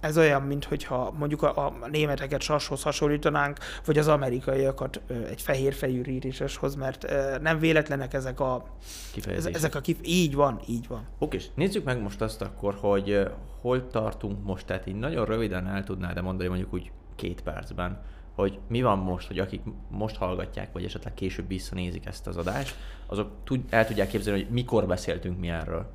ez 0.00 0.18
olyan, 0.18 0.42
mint 0.42 0.64
hogyha 0.64 1.14
mondjuk 1.18 1.42
a, 1.42 1.66
a 1.66 1.88
németeket 1.90 2.40
sashoz 2.40 2.82
hasonlítanánk, 2.82 3.58
vagy 3.84 3.98
az 3.98 4.08
amerikaiakat 4.08 5.00
egy 5.30 5.42
fehér 5.42 5.74
fejű 5.74 6.02
ríriseshoz, 6.02 6.74
mert 6.74 7.12
nem 7.40 7.58
véletlenek 7.58 8.14
ezek 8.14 8.40
a, 8.40 8.64
Kifejezések. 9.12 9.54
ezek 9.54 9.74
a 9.74 9.80
kif... 9.80 9.96
Így 10.02 10.34
van, 10.34 10.60
így 10.68 10.86
van. 10.88 11.06
Oké, 11.18 11.36
és 11.36 11.46
nézzük 11.54 11.84
meg 11.84 12.02
most 12.02 12.20
azt 12.20 12.42
akkor, 12.42 12.74
hogy 12.80 13.28
hol 13.62 13.86
tartunk 13.86 14.44
most, 14.44 14.66
tehát 14.66 14.86
így 14.86 14.94
nagyon 14.98 15.24
röviden 15.24 15.66
el 15.66 15.84
tudnád 15.84 16.14
de 16.14 16.20
mondani 16.20 16.48
mondjuk 16.48 16.72
úgy 16.72 16.90
két 17.16 17.42
percben, 17.42 18.00
hogy 18.34 18.58
mi 18.68 18.82
van 18.82 18.98
most, 18.98 19.26
hogy 19.26 19.38
akik 19.38 19.62
most 19.88 20.16
hallgatják, 20.16 20.72
vagy 20.72 20.84
esetleg 20.84 21.14
később 21.14 21.48
visszanézik 21.48 22.06
ezt 22.06 22.26
az 22.26 22.36
adást, 22.36 22.76
azok 23.06 23.30
el 23.70 23.86
tudják 23.86 24.08
képzelni, 24.08 24.42
hogy 24.42 24.52
mikor 24.52 24.86
beszéltünk 24.86 25.38
mi 25.38 25.48
erről. 25.48 25.86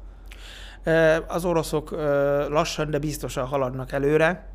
Az 1.28 1.46
oroszok 1.46 1.92
lassan, 2.50 2.90
de 2.90 3.00
biztosan 3.00 3.46
haladnak 3.46 3.92
előre. 3.92 4.50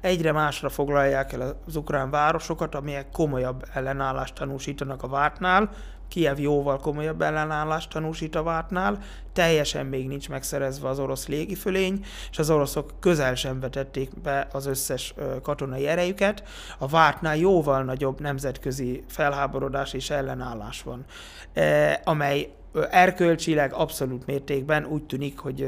Egyre 0.00 0.32
másra 0.32 0.68
foglalják 0.68 1.32
el 1.32 1.60
az 1.66 1.76
ukrán 1.76 2.10
városokat, 2.10 2.74
amelyek 2.74 3.10
komolyabb 3.10 3.64
ellenállást 3.74 4.34
tanúsítanak 4.34 5.02
a 5.02 5.08
vártnál. 5.08 5.70
Kiev 6.08 6.38
jóval 6.38 6.78
komolyabb 6.78 7.22
ellenállást 7.22 7.90
tanúsít 7.90 8.34
a 8.34 8.42
vártnál. 8.42 8.98
Teljesen 9.32 9.86
még 9.86 10.08
nincs 10.08 10.28
megszerezve 10.28 10.88
az 10.88 10.98
orosz 10.98 11.28
légifölény, 11.28 12.04
és 12.30 12.38
az 12.38 12.50
oroszok 12.50 12.92
közel 13.00 13.34
sem 13.34 13.60
vetették 13.60 14.20
be 14.22 14.48
az 14.52 14.66
összes 14.66 15.14
katonai 15.42 15.86
erejüket. 15.86 16.42
A 16.78 16.86
vártnál 16.86 17.36
jóval 17.36 17.82
nagyobb 17.82 18.20
nemzetközi 18.20 19.04
felháborodás 19.08 19.92
és 19.92 20.10
ellenállás 20.10 20.82
van, 20.82 21.04
e, 21.52 22.00
amely 22.04 22.52
erkölcsileg 22.90 23.72
abszolút 23.72 24.26
mértékben 24.26 24.84
úgy 24.84 25.02
tűnik, 25.02 25.38
hogy 25.38 25.66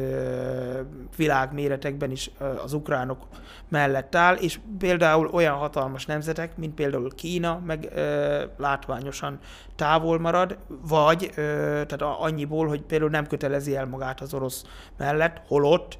világméretekben 1.17 2.11
is 2.11 2.31
az 2.65 2.73
ukránok 2.73 3.27
mellett 3.69 4.15
áll, 4.15 4.35
és 4.35 4.61
például 4.79 5.31
olyan 5.33 5.57
hatalmas 5.57 6.07
nemzetek, 6.07 6.57
mint 6.57 6.75
például 6.75 7.15
Kína, 7.15 7.63
meg 7.67 7.89
látványosan 8.57 9.39
távol 9.77 10.19
marad, 10.19 10.59
vagy 10.89 11.31
tehát 11.35 12.03
annyiból, 12.03 12.69
hogy 12.69 12.83
például 12.83 13.11
nem 13.11 13.27
kötelezi 13.27 13.77
el 13.77 13.87
magát 13.87 14.21
az 14.21 14.35
orosz 14.35 14.65
mellett, 14.97 15.43
holott 15.47 15.99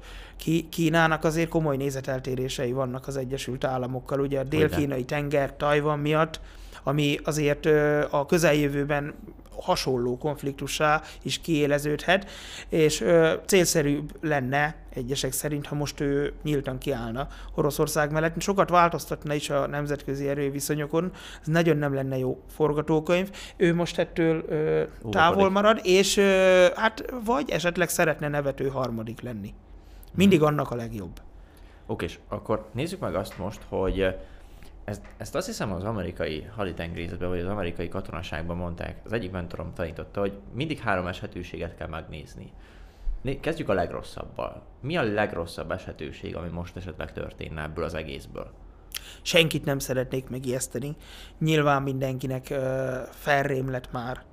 Kínának 0.69 1.23
azért 1.23 1.49
komoly 1.49 1.77
nézeteltérései 1.77 2.71
vannak 2.71 3.07
az 3.07 3.17
Egyesült 3.17 3.63
Államokkal, 3.63 4.19
ugye 4.19 4.39
a 4.39 4.43
dél-kínai 4.43 5.05
tenger, 5.05 5.55
Tajvan 5.55 5.99
miatt, 5.99 6.39
ami 6.83 7.17
azért 7.23 7.65
a 8.11 8.25
közeljövőben 8.25 9.13
hasonló 9.55 10.17
konfliktussá 10.17 11.01
is 11.21 11.41
kiéleződhet, 11.41 12.29
és 12.69 13.01
ö, 13.01 13.33
célszerűbb 13.45 14.11
lenne 14.21 14.75
egyesek 14.93 15.31
szerint, 15.31 15.67
ha 15.67 15.75
most 15.75 15.99
ő 15.99 16.33
nyíltan 16.43 16.77
kiállna 16.77 17.27
Oroszország 17.55 18.11
mellett. 18.11 18.41
Sokat 18.41 18.69
változtatna 18.69 19.33
is 19.33 19.49
a 19.49 19.67
nemzetközi 19.67 20.27
erőviszonyokon, 20.27 21.11
ez 21.41 21.47
nagyon 21.47 21.77
nem 21.77 21.93
lenne 21.93 22.17
jó 22.17 22.41
forgatókönyv. 22.47 23.29
Ő 23.57 23.75
most 23.75 23.99
ettől 23.99 24.45
ö, 24.47 24.83
távol 25.09 25.49
marad, 25.49 25.79
és 25.83 26.17
ö, 26.17 26.67
hát 26.75 27.13
vagy 27.25 27.49
esetleg 27.49 27.89
szeretne 27.89 28.27
nevető 28.27 28.67
harmadik 28.67 29.21
lenni. 29.21 29.53
Mindig 30.13 30.41
annak 30.41 30.71
a 30.71 30.75
legjobb. 30.75 31.21
Oké, 31.85 32.05
és 32.05 32.19
akkor 32.27 32.67
nézzük 32.71 32.99
meg 32.99 33.15
azt 33.15 33.37
most, 33.37 33.61
hogy 33.69 34.15
ezt, 34.83 35.01
ezt 35.17 35.35
azt 35.35 35.45
hiszem 35.45 35.71
az 35.71 35.83
amerikai 35.83 36.41
haditengerészetben, 36.55 37.29
vagy 37.29 37.39
az 37.39 37.47
amerikai 37.47 37.87
katonaságban 37.87 38.57
mondták. 38.57 39.01
Az 39.05 39.13
egyik 39.13 39.31
mentorom 39.31 39.73
tanította, 39.73 40.19
hogy 40.19 40.33
mindig 40.53 40.79
három 40.79 41.07
eshetőséget 41.07 41.75
kell 41.75 41.87
megnézni. 41.87 42.51
Né- 43.21 43.39
Kezdjük 43.39 43.69
a 43.69 43.73
legrosszabbal. 43.73 44.63
Mi 44.81 44.97
a 44.97 45.03
legrosszabb 45.03 45.71
eshetőség, 45.71 46.35
ami 46.35 46.49
most 46.49 46.75
esetleg 46.75 47.13
történne 47.13 47.63
ebből 47.63 47.83
az 47.83 47.93
egészből? 47.93 48.51
Senkit 49.21 49.65
nem 49.65 49.79
szeretnék 49.79 50.29
megijeszteni. 50.29 50.95
Nyilván 51.39 51.81
mindenkinek 51.81 52.49
ö, 52.49 52.97
felrém 53.09 53.69
lett 53.69 53.91
már 53.91 54.23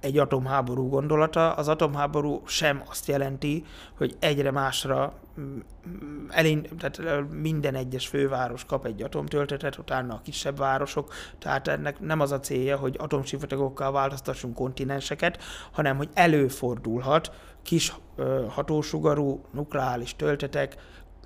egy 0.00 0.18
atomháború 0.18 0.88
gondolata. 0.88 1.52
Az 1.52 1.68
atomháború 1.68 2.42
sem 2.46 2.82
azt 2.88 3.06
jelenti, 3.06 3.64
hogy 3.96 4.16
egyre 4.18 4.50
másra 4.50 5.12
mm, 5.40 5.58
mm, 5.88 6.26
elin, 6.28 6.66
tehát 6.78 7.30
minden 7.30 7.74
egyes 7.74 8.06
főváros 8.06 8.64
kap 8.64 8.86
egy 8.86 9.02
atomtöltetet, 9.02 9.78
utána 9.78 10.14
a 10.14 10.20
kisebb 10.24 10.58
városok, 10.58 11.12
tehát 11.38 11.68
ennek 11.68 12.00
nem 12.00 12.20
az 12.20 12.32
a 12.32 12.40
célja, 12.40 12.76
hogy 12.76 12.96
atomsivatagokkal 12.98 13.92
változtassunk 13.92 14.54
kontinenseket, 14.54 15.42
hanem 15.72 15.96
hogy 15.96 16.08
előfordulhat 16.14 17.32
kis 17.62 17.94
hatósugarú 18.48 19.44
nukleáris 19.52 20.16
töltetek 20.16 20.76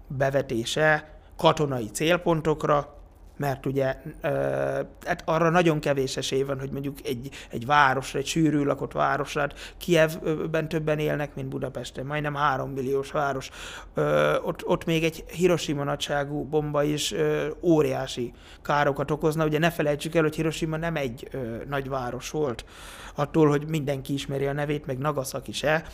bevetése 0.06 1.18
katonai 1.36 1.90
célpontokra, 1.90 3.03
mert 3.36 3.66
ugye 3.66 3.96
hát 5.04 5.22
arra 5.24 5.50
nagyon 5.50 5.80
kevés 5.80 6.16
esély 6.16 6.42
van, 6.42 6.60
hogy 6.60 6.70
mondjuk 6.70 6.98
egy, 7.04 7.30
egy 7.50 7.66
városra, 7.66 8.18
egy 8.18 8.26
sűrű 8.26 8.62
lakott 8.62 8.92
városra, 8.92 9.40
hát 9.40 9.74
Kievben 9.78 10.68
többen 10.68 10.98
élnek, 10.98 11.34
mint 11.34 11.48
Budapesten, 11.48 12.06
majdnem 12.06 12.34
három 12.34 12.70
milliós 12.70 13.10
város. 13.10 13.50
Ott, 14.42 14.66
ott 14.66 14.84
még 14.84 15.04
egy 15.04 15.24
Hiroshima 15.26 15.84
nagyságú 15.84 16.44
bomba 16.44 16.82
is 16.82 17.14
óriási 17.60 18.32
károkat 18.62 19.10
okozna. 19.10 19.44
Ugye 19.44 19.58
ne 19.58 19.70
felejtsük 19.70 20.14
el, 20.14 20.22
hogy 20.22 20.34
Hiroshima 20.34 20.76
nem 20.76 20.96
egy 20.96 21.28
nagy 21.68 21.88
város 21.88 22.30
volt, 22.30 22.64
attól, 23.14 23.48
hogy 23.48 23.68
mindenki 23.68 24.12
ismeri 24.12 24.46
a 24.46 24.52
nevét, 24.52 24.86
meg 24.86 24.98
Nagasaki 24.98 25.52
se. 25.52 25.84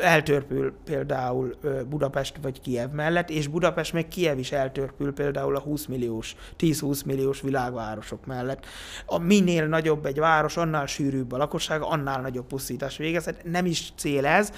Eltörpül 0.00 0.72
például 0.84 1.54
Budapest 1.88 2.34
vagy 2.42 2.60
Kiev 2.60 2.90
mellett, 2.90 3.30
és 3.30 3.46
Budapest 3.46 3.92
meg 3.92 4.08
Kiev 4.08 4.38
is 4.38 4.52
eltörpül 4.52 5.12
például 5.12 5.56
a 5.56 5.60
20 5.60 5.86
milliós, 5.86 6.36
10-20 6.80 7.04
milliós 7.04 7.40
világvárosok 7.40 8.26
mellett. 8.26 8.66
A 9.06 9.18
minél 9.18 9.66
nagyobb 9.66 10.06
egy 10.06 10.18
város, 10.18 10.56
annál 10.56 10.86
sűrűbb 10.86 11.32
a 11.32 11.36
lakossága, 11.36 11.88
annál 11.88 12.20
nagyobb 12.20 12.46
pusztítás 12.46 12.96
végezhet. 12.96 13.44
Nem 13.44 13.66
is 13.66 13.92
cél 13.96 14.26
ez, 14.26 14.52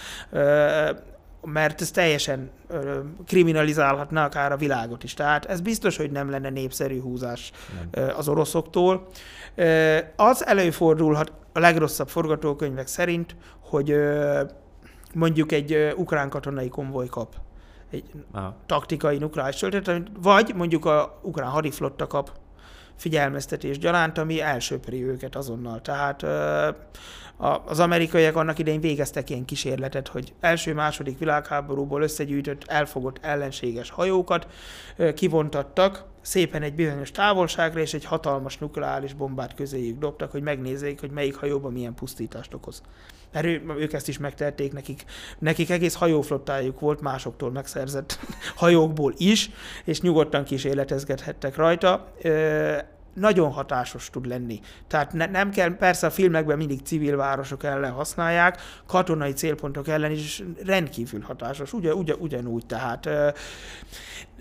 mert 1.43 1.81
ez 1.81 1.91
teljesen 1.91 2.51
ö, 2.69 3.01
akár 4.15 4.53
a 4.53 4.57
világot 4.57 5.05
is. 5.05 5.15
Tehát 5.15 5.45
ez 5.45 5.61
biztos, 5.61 5.97
hogy 5.97 6.11
nem 6.11 6.31
lenne 6.31 6.51
népszerű 6.51 7.01
húzás 7.01 7.53
Nem. 7.79 7.89
ö, 8.05 8.13
az 8.17 8.29
oroszoktól. 8.29 9.07
Ö, 9.55 9.99
Az 10.17 10.47
előfordulhat 10.47 11.33
a 11.53 11.59
legrosszabb 11.59 12.09
forgatókönyvek 12.09 12.87
szerint, 12.87 13.37
hogy 13.61 13.91
ö, 13.91 14.43
mondjuk 15.15 15.53
egy 15.53 15.73
ö, 15.73 15.93
ukrán 15.93 16.29
katonai 16.29 16.69
konvoj 16.69 17.07
kap 17.07 17.35
egy 17.91 18.05
Aha. 18.33 18.57
taktikai 18.67 19.19
nukleáris 19.19 19.57
töltetet, 19.57 20.07
vagy 20.21 20.53
mondjuk 20.55 20.85
a 20.85 21.21
ukrán 21.23 21.51
hadiflotta 21.51 22.07
kap 22.07 22.31
figyelmeztetés 22.97 23.79
gyalánt, 23.79 24.19
ami 24.19 24.41
elsöpri 24.41 25.05
őket 25.05 25.37
azonnal. 25.37 25.81
Tehát 25.81 26.27
az 27.65 27.81
amerikaiak 27.81 28.37
annak 28.37 28.59
idején 28.59 28.81
végeztek 28.81 29.31
ilyen 29.31 29.45
kísérletet, 29.45 30.09
hogy 30.09 30.35
első-második 30.41 31.19
világháborúból 31.19 32.03
összegyűjtött, 32.03 32.65
elfogott 32.67 33.19
ellenséges 33.23 33.91
hajókat 33.91 34.47
kivontattak, 35.15 36.05
szépen 36.29 36.63
egy 36.63 36.75
bizonyos 36.75 37.11
távolságra, 37.11 37.81
és 37.81 37.95
egy 37.95 38.05
hatalmas 38.05 38.59
nukleáris 38.59 39.13
bombát 39.13 39.55
közéjük 39.55 39.99
dobtak, 39.99 40.31
hogy 40.31 40.43
megnézzék, 40.43 41.01
hogy 41.01 41.11
melyik 41.11 41.37
hajóban 41.37 41.73
milyen 41.73 41.95
pusztítást 41.95 42.55
okoz. 42.55 42.83
Mert 43.33 43.47
ő, 43.47 43.63
ők 43.79 43.93
ezt 43.93 44.09
is 44.09 44.19
megtehették 44.19 44.73
nekik. 44.73 45.05
Nekik 45.39 45.71
egész 45.71 45.95
hajóflottájuk 45.95 46.81
volt 46.81 47.01
másoktól 47.01 47.51
megszerzett 47.51 48.19
hajókból 48.57 49.15
is, 49.17 49.51
és 49.85 50.01
nyugodtan 50.01 50.45
kísérletezgethettek 50.45 51.57
rajta. 51.57 52.13
Ö, 52.23 52.77
nagyon 53.15 53.51
hatásos 53.51 54.11
tud 54.11 54.27
lenni. 54.27 54.61
Tehát 54.87 55.13
ne, 55.13 55.27
nem 55.27 55.51
kell, 55.51 55.77
persze 55.77 56.07
a 56.07 56.11
filmekben 56.11 56.57
mindig 56.57 56.81
civil 56.83 57.17
városok 57.17 57.65
ellen 57.65 57.93
használják, 57.93 58.61
katonai 58.87 59.33
célpontok 59.33 59.89
ellen 59.89 60.11
is 60.11 60.43
rendkívül 60.65 61.21
hatásos, 61.21 61.73
ugye, 61.73 61.95
ugye, 61.95 62.15
ugyanúgy, 62.15 62.67
tehát 62.67 63.09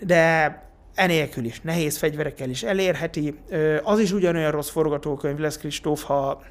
de 0.00 0.67
enélkül 0.98 1.44
is, 1.44 1.60
nehéz 1.60 1.98
fegyverekkel 1.98 2.50
is 2.50 2.62
elérheti. 2.62 3.38
Az 3.82 3.98
is 3.98 4.12
ugyanolyan 4.12 4.50
rossz 4.50 4.68
forgatókönyv 4.68 5.38
lesz, 5.38 5.56
Kristóf, 5.56 6.02
ha 6.02 6.42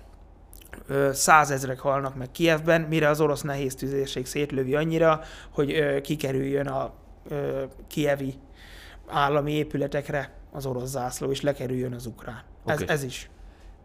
százezrek 1.12 1.80
halnak 1.80 2.16
meg 2.16 2.32
Kievben, 2.32 2.82
mire 2.82 3.10
az 3.10 3.22
orosz 3.22 3.42
nehéz 3.42 3.75
tüzérség 3.75 4.25
szétlövi 4.25 4.75
annyira, 4.75 5.22
hogy 5.50 6.01
kikerüljön 6.01 6.68
a 6.68 6.94
kievi 7.88 8.34
állami 9.08 9.51
épületekre 9.51 10.34
az 10.51 10.66
orosz 10.66 10.89
zászló, 10.89 11.32
és 11.32 11.42
lekerüljön 11.42 11.94
az 11.94 12.06
ukrán. 12.06 12.44
Ez, 12.66 12.82
Oké. 12.82 12.92
ez 12.92 13.04
is. 13.04 13.30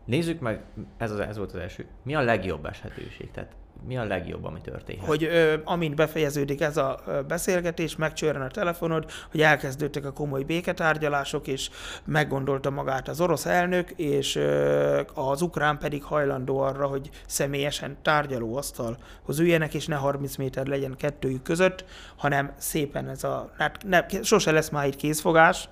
Nézzük 0.04 0.40
meg, 0.40 0.60
ez, 0.98 1.10
az, 1.10 1.18
ez 1.18 1.36
volt 1.36 1.52
az 1.52 1.60
első. 1.60 1.86
Mi 2.02 2.14
a 2.14 2.20
legjobb 2.20 2.66
eshetőség? 2.66 3.30
Tehát 3.30 3.50
mi 3.86 3.96
a 3.96 4.04
legjobb, 4.04 4.44
ami 4.44 4.60
történhet? 4.60 5.06
hogy 5.06 5.24
ö, 5.24 5.54
amint 5.64 5.94
befejeződik 5.94 6.60
ez 6.60 6.76
a 6.76 7.00
beszélgetés, 7.28 7.96
megcsörren 7.96 8.42
a 8.42 8.48
telefonod, 8.48 9.10
hogy 9.30 9.40
elkezdődtek 9.40 10.04
a 10.04 10.12
komoly 10.12 10.42
béketárgyalások, 10.42 11.46
és 11.46 11.70
meggondolta 12.04 12.70
magát 12.70 13.08
az 13.08 13.20
orosz 13.20 13.46
elnök, 13.46 13.90
és 13.90 14.36
ö, 14.36 15.00
az 15.14 15.42
ukrán 15.42 15.78
pedig 15.78 16.02
hajlandó 16.02 16.58
arra, 16.58 16.86
hogy 16.86 17.10
személyesen 17.26 17.96
tárgyalóasztalhoz 18.02 19.38
üljenek, 19.38 19.74
és 19.74 19.86
ne 19.86 19.96
30 19.96 20.36
méter 20.36 20.66
legyen 20.66 20.96
kettőjük 20.96 21.42
között, 21.42 21.84
hanem 22.16 22.52
szépen 22.58 23.08
ez 23.08 23.24
a... 23.24 23.50
Hát 23.58 23.78
ne, 23.84 24.22
sose 24.22 24.50
lesz 24.50 24.68
már 24.68 24.86
itt 24.86 24.96
kézfogás, 24.96 25.68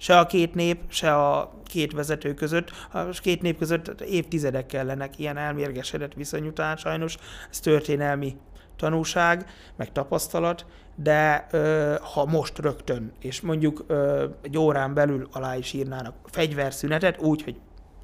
se 0.00 0.18
a 0.18 0.26
két 0.26 0.54
nép, 0.54 0.78
se 0.88 1.14
a 1.14 1.52
két 1.64 1.92
vezető 1.92 2.34
között. 2.34 2.70
A 2.92 3.08
két 3.08 3.42
nép 3.42 3.58
között 3.58 4.00
évtizedek 4.00 4.66
kellenek 4.66 5.18
ilyen 5.18 5.36
elmérgesedett 5.36 6.14
viszony 6.14 6.46
után, 6.46 6.76
sajnos 6.76 7.16
ez 7.50 7.60
történelmi 7.60 8.36
tanúság, 8.76 9.46
meg 9.76 9.92
tapasztalat, 9.92 10.66
de 10.94 11.46
ö, 11.50 11.94
ha 12.00 12.24
most 12.24 12.58
rögtön, 12.58 13.12
és 13.20 13.40
mondjuk 13.40 13.84
ö, 13.86 14.26
egy 14.42 14.58
órán 14.58 14.94
belül 14.94 15.28
alá 15.32 15.56
is 15.56 15.72
írnának 15.72 16.14
fegyverszünetet, 16.24 17.20
úgy, 17.20 17.42
hogy 17.42 17.56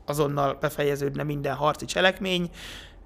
azonnal 0.04 0.56
befejeződne 0.60 1.22
minden 1.22 1.54
harci 1.54 1.84
cselekmény, 1.84 2.50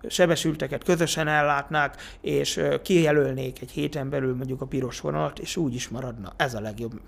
sebesülteket 0.09 0.85
közösen 0.85 1.29
ellátnák, 1.29 1.97
és 2.21 2.61
kijelölnék 2.83 3.61
egy 3.61 3.71
héten 3.71 4.11
belül 4.11 4.37
mondjuk 4.37 4.61
a 4.61 4.67
piros 4.67 5.01
vonalat, 5.01 5.39
és 5.39 5.57
úgy 5.57 5.75
is 5.75 5.89
maradna. 5.89 6.33
Ez 6.37 6.55
a 6.55 6.61
legjobb. 6.61 7.01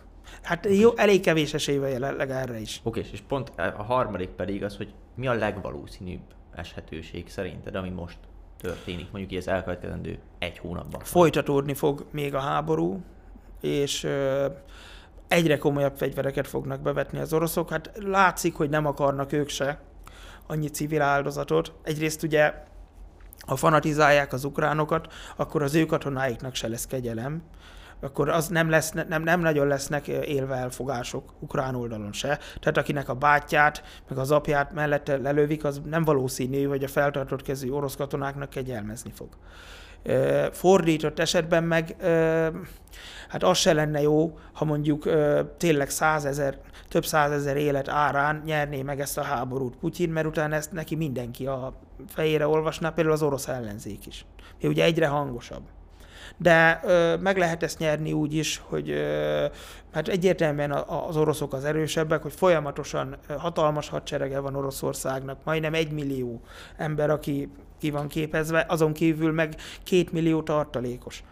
Hát 0.42 0.66
jó, 0.70 0.96
elég 0.96 1.20
kevés 1.20 1.54
esély 1.54 1.78
van 1.78 1.88
jelenleg 1.88 2.30
erre 2.30 2.60
is. 2.60 2.80
Oké, 2.82 3.06
és 3.12 3.22
pont 3.28 3.52
a 3.56 3.82
harmadik 3.82 4.28
pedig 4.28 4.64
az, 4.64 4.76
hogy 4.76 4.94
mi 5.14 5.26
a 5.26 5.32
legvalószínűbb 5.32 6.20
eshetőség 6.54 7.28
szerinted, 7.28 7.74
ami 7.74 7.90
most 7.90 8.18
történik, 8.58 9.10
mondjuk 9.10 9.32
így 9.32 9.38
az 9.38 9.48
elkövetkezendő 9.48 10.18
egy 10.38 10.58
hónapban. 10.58 11.00
Folytatódni 11.04 11.74
fog 11.74 12.06
még 12.10 12.34
a 12.34 12.40
háború, 12.40 13.00
és 13.60 14.08
egyre 15.28 15.58
komolyabb 15.58 15.96
fegyvereket 15.96 16.46
fognak 16.46 16.80
bevetni 16.80 17.18
az 17.18 17.32
oroszok. 17.32 17.70
Hát 17.70 17.90
látszik, 17.94 18.54
hogy 18.54 18.70
nem 18.70 18.86
akarnak 18.86 19.32
ők 19.32 19.48
se 19.48 19.80
annyi 20.46 20.68
civil 20.68 21.02
áldozatot. 21.02 21.72
Egyrészt 21.82 22.22
ugye, 22.22 22.54
ha 23.46 23.56
fanatizálják 23.56 24.32
az 24.32 24.44
ukránokat, 24.44 25.12
akkor 25.36 25.62
az 25.62 25.74
ő 25.74 25.86
katonáiknak 25.86 26.54
se 26.54 26.68
lesz 26.68 26.86
kegyelem, 26.86 27.42
akkor 28.02 28.28
az 28.28 28.48
nem, 28.48 28.70
lesz, 28.70 28.90
nem, 28.90 29.22
nem 29.22 29.40
nagyon 29.40 29.66
lesznek 29.66 30.08
élve 30.08 30.54
elfogások 30.54 31.32
ukrán 31.38 31.74
oldalon 31.74 32.12
se. 32.12 32.38
Tehát 32.60 32.76
akinek 32.76 33.08
a 33.08 33.14
bátyját, 33.14 33.82
meg 34.08 34.18
az 34.18 34.30
apját 34.30 34.72
mellette 34.72 35.16
lelövik, 35.16 35.64
az 35.64 35.80
nem 35.84 36.04
valószínű, 36.04 36.64
hogy 36.64 36.84
a 36.84 36.88
feltartott 36.88 37.42
kezű 37.42 37.70
orosz 37.70 37.96
katonáknak 37.96 38.50
kegyelmezni 38.50 39.12
fog. 39.14 39.28
Fordított 40.52 41.18
esetben 41.18 41.64
meg, 41.64 41.96
hát 43.28 43.42
az 43.42 43.58
se 43.58 43.72
lenne 43.72 44.00
jó, 44.00 44.38
ha 44.52 44.64
mondjuk 44.64 45.08
tényleg 45.56 45.90
százezer, 45.90 46.58
több 46.88 47.04
százezer 47.04 47.56
élet 47.56 47.88
árán 47.88 48.42
nyerné 48.44 48.82
meg 48.82 49.00
ezt 49.00 49.18
a 49.18 49.22
háborút 49.22 49.76
Putyin, 49.76 50.10
mert 50.10 50.26
utána 50.26 50.54
ezt 50.54 50.72
neki 50.72 50.94
mindenki 50.94 51.46
a 51.46 51.74
fejére 52.08 52.46
olvasná, 52.46 52.90
például 52.90 53.14
az 53.14 53.22
orosz 53.22 53.48
ellenzék 53.48 54.06
is. 54.06 54.26
Ugye 54.62 54.84
egyre 54.84 55.06
hangosabb 55.06 55.62
de 56.36 56.80
ö, 56.84 57.16
meg 57.16 57.36
lehet 57.38 57.62
ezt 57.62 57.78
nyerni 57.78 58.12
úgy 58.12 58.34
is, 58.34 58.62
hogy 58.64 58.90
ö, 58.90 59.46
hát 59.92 60.08
egyértelműen 60.08 60.72
az 61.08 61.16
oroszok 61.16 61.52
az 61.52 61.64
erősebbek, 61.64 62.22
hogy 62.22 62.32
folyamatosan 62.32 63.16
hatalmas 63.38 63.88
hadserege 63.88 64.38
van 64.38 64.54
Oroszországnak, 64.54 65.38
majdnem 65.44 65.74
egy 65.74 65.92
millió 65.92 66.40
ember, 66.76 67.10
aki 67.10 67.48
ki 67.78 67.90
van 67.90 68.08
képezve, 68.08 68.64
azon 68.68 68.92
kívül 68.92 69.32
meg 69.32 69.54
két 69.82 70.12
millió 70.12 70.42
tartalékos. 70.42 71.22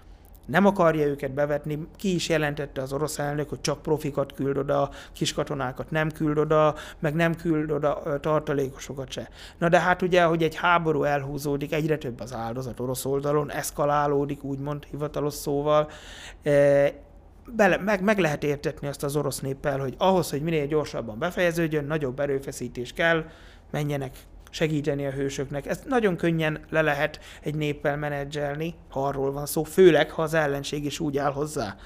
Nem 0.50 0.66
akarja 0.66 1.06
őket 1.06 1.32
bevetni, 1.32 1.86
ki 1.96 2.14
is 2.14 2.28
jelentette 2.28 2.82
az 2.82 2.92
orosz 2.92 3.18
elnök, 3.18 3.48
hogy 3.48 3.60
csak 3.60 3.82
profikat 3.82 4.32
küld 4.32 4.56
oda, 4.56 4.90
kis 5.12 5.32
katonákat 5.32 5.90
nem 5.90 6.10
küld 6.10 6.38
oda, 6.38 6.74
meg 6.98 7.14
nem 7.14 7.34
küld 7.34 7.70
oda 7.70 8.02
tartalékosokat 8.20 9.10
se. 9.10 9.28
Na 9.58 9.68
de 9.68 9.80
hát 9.80 10.02
ugye, 10.02 10.22
hogy 10.22 10.42
egy 10.42 10.54
háború 10.54 11.02
elhúzódik, 11.02 11.72
egyre 11.72 11.98
több 11.98 12.20
az 12.20 12.34
áldozat 12.34 12.80
orosz 12.80 13.04
oldalon, 13.04 13.50
eszkalálódik, 13.50 14.44
úgymond 14.44 14.84
hivatalos 14.84 15.34
szóval, 15.34 15.90
e, 16.42 16.92
bele, 17.56 17.76
meg, 17.76 18.02
meg 18.02 18.18
lehet 18.18 18.44
értetni 18.44 18.88
azt 18.88 19.02
az 19.02 19.16
orosz 19.16 19.40
néppel, 19.40 19.78
hogy 19.78 19.94
ahhoz, 19.98 20.30
hogy 20.30 20.42
minél 20.42 20.66
gyorsabban 20.66 21.18
befejeződjön, 21.18 21.84
nagyobb 21.84 22.20
erőfeszítés 22.20 22.92
kell, 22.92 23.24
menjenek 23.70 24.14
segíteni 24.50 25.06
a 25.06 25.10
hősöknek. 25.10 25.66
Ezt 25.66 25.88
nagyon 25.88 26.16
könnyen 26.16 26.60
le 26.70 26.82
lehet 26.82 27.20
egy 27.42 27.54
néppel 27.54 27.96
menedzselni, 27.96 28.74
ha 28.88 29.06
arról 29.06 29.32
van 29.32 29.46
szó, 29.46 29.62
főleg, 29.62 30.10
ha 30.10 30.22
az 30.22 30.34
ellenség 30.34 30.84
is 30.84 31.00
úgy 31.00 31.18
áll 31.18 31.32
hozzá. 31.32 31.76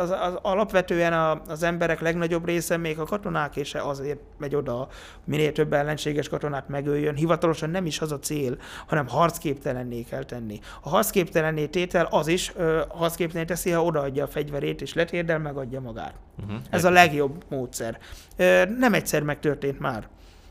Az, 0.00 0.10
az, 0.10 0.38
alapvetően 0.42 1.12
a, 1.12 1.42
az 1.48 1.62
emberek 1.62 2.00
legnagyobb 2.00 2.46
része, 2.46 2.76
még 2.76 2.98
a 2.98 3.04
katonák 3.04 3.56
és 3.56 3.74
azért 3.74 4.18
megy 4.38 4.54
oda, 4.54 4.88
minél 5.24 5.52
több 5.52 5.72
ellenséges 5.72 6.28
katonát 6.28 6.68
megöljön. 6.68 7.14
Hivatalosan 7.14 7.70
nem 7.70 7.86
is 7.86 8.00
az 8.00 8.12
a 8.12 8.18
cél, 8.18 8.58
hanem 8.86 9.08
harcképtelenné 9.08 10.02
kell 10.02 10.24
tenni. 10.24 10.60
A 10.82 10.88
harcképtelenné 10.88 11.66
tétel 11.66 12.08
az 12.10 12.26
is 12.26 12.52
ö, 12.56 12.82
harcképtelenné 12.88 13.48
teszi, 13.48 13.70
ha 13.70 13.84
odaadja 13.84 14.24
a 14.24 14.28
fegyverét 14.28 14.82
és 14.82 14.94
letérdel, 14.94 15.38
megadja 15.38 15.80
magát. 15.80 16.14
Uh-huh. 16.42 16.58
Ez 16.70 16.84
a 16.84 16.90
legjobb 16.90 17.44
módszer. 17.48 17.98
Ö, 18.36 18.64
Nem 18.78 18.94
egyszer 18.94 19.22
megtörtént 19.22 19.78
már 19.78 20.08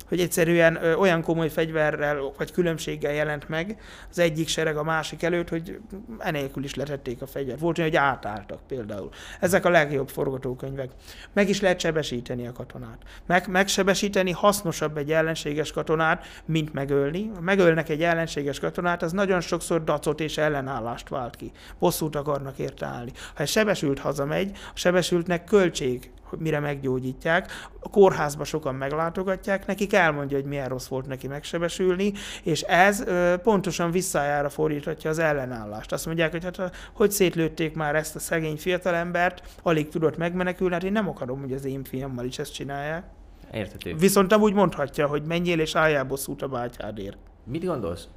hogy 0.07 0.19
egyszerűen 0.19 0.75
olyan 0.97 1.21
komoly 1.21 1.49
fegyverrel 1.49 2.33
vagy 2.37 2.51
különbséggel 2.51 3.13
jelent 3.13 3.49
meg 3.49 3.81
az 4.09 4.19
egyik 4.19 4.47
sereg 4.47 4.77
a 4.77 4.83
másik 4.83 5.23
előtt, 5.23 5.49
hogy 5.49 5.79
enélkül 6.17 6.63
is 6.63 6.75
letették 6.75 7.21
a 7.21 7.27
fegyvert. 7.27 7.59
Volt 7.59 7.77
olyan, 7.77 7.89
hogy 7.89 7.99
átálltak 7.99 8.59
például. 8.67 9.09
Ezek 9.39 9.65
a 9.65 9.69
legjobb 9.69 10.09
forgatókönyvek. 10.09 10.89
Meg 11.33 11.49
is 11.49 11.61
lehet 11.61 11.79
sebesíteni 11.79 12.47
a 12.47 12.51
katonát. 12.51 13.01
Meg, 13.25 13.47
megsebesíteni 13.47 14.31
hasznosabb 14.31 14.97
egy 14.97 15.11
ellenséges 15.11 15.71
katonát, 15.71 16.25
mint 16.45 16.73
megölni. 16.73 17.31
Ha 17.35 17.41
megölnek 17.41 17.89
egy 17.89 18.03
ellenséges 18.03 18.59
katonát, 18.59 19.03
az 19.03 19.11
nagyon 19.11 19.41
sokszor 19.41 19.83
dacot 19.83 20.19
és 20.19 20.37
ellenállást 20.37 21.09
vált 21.09 21.35
ki. 21.35 21.51
Bosszút 21.79 22.15
akarnak 22.15 22.57
érte 22.57 22.85
állni. 22.85 23.11
Ha 23.35 23.41
egy 23.41 23.47
sebesült 23.47 23.99
hazamegy, 23.99 24.51
a 24.53 24.77
sebesültnek 24.77 25.43
költség 25.43 26.11
mire 26.37 26.59
meggyógyítják. 26.59 27.51
A 27.79 27.89
kórházba 27.89 28.43
sokan 28.43 28.75
meglátogatják, 28.75 29.65
nekik 29.65 29.93
elmondja, 29.93 30.37
hogy 30.37 30.45
milyen 30.45 30.67
rossz 30.67 30.87
volt 30.87 31.07
neki 31.07 31.27
megsebesülni, 31.27 32.13
és 32.43 32.61
ez 32.61 33.03
pontosan 33.43 33.91
visszájára 33.91 34.49
fordíthatja 34.49 35.09
az 35.09 35.19
ellenállást. 35.19 35.91
Azt 35.91 36.05
mondják, 36.05 36.31
hogy 36.31 36.43
hát 36.43 36.55
ha- 36.55 36.71
hogy 36.93 37.11
szétlőtték 37.11 37.75
már 37.75 37.95
ezt 37.95 38.15
a 38.15 38.19
szegény 38.19 38.57
fiatalembert, 38.57 39.41
alig 39.61 39.89
tudott 39.89 40.17
megmenekülni, 40.17 40.73
hát 40.73 40.83
én 40.83 40.91
nem 40.91 41.09
akarom, 41.09 41.39
hogy 41.39 41.53
az 41.53 41.65
én 41.65 41.83
fiammal 41.83 42.25
is 42.25 42.39
ezt 42.39 42.53
csinálják. 42.53 43.03
Érthető. 43.51 43.95
Viszont 43.95 44.33
amúgy 44.33 44.53
mondhatja, 44.53 45.07
hogy 45.07 45.23
menjél 45.23 45.59
és 45.59 45.75
álljál 45.75 46.03
bosszút 46.03 46.41
a 46.41 46.47
bátyádért. 46.47 47.17
Mit 47.43 47.65
gondolsz? 47.65 48.07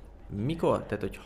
Mikor, 0.44 0.82
tehát 0.82 1.00
hogy 1.00 1.20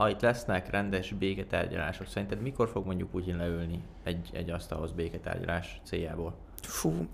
ha, 0.00 0.08
itt 0.08 0.20
lesznek 0.20 0.70
rendes 0.70 1.12
béketárgyalások, 1.12 2.06
szerinted 2.06 2.40
mikor 2.40 2.68
fog 2.68 2.86
mondjuk 2.86 3.10
Putyin 3.10 3.36
leülni 3.36 3.80
egy, 4.04 4.30
egy 4.32 4.50
asztalhoz 4.50 4.92
béketárgyalás 4.92 5.80
céljából? 5.84 6.34
Fú, 6.62 7.08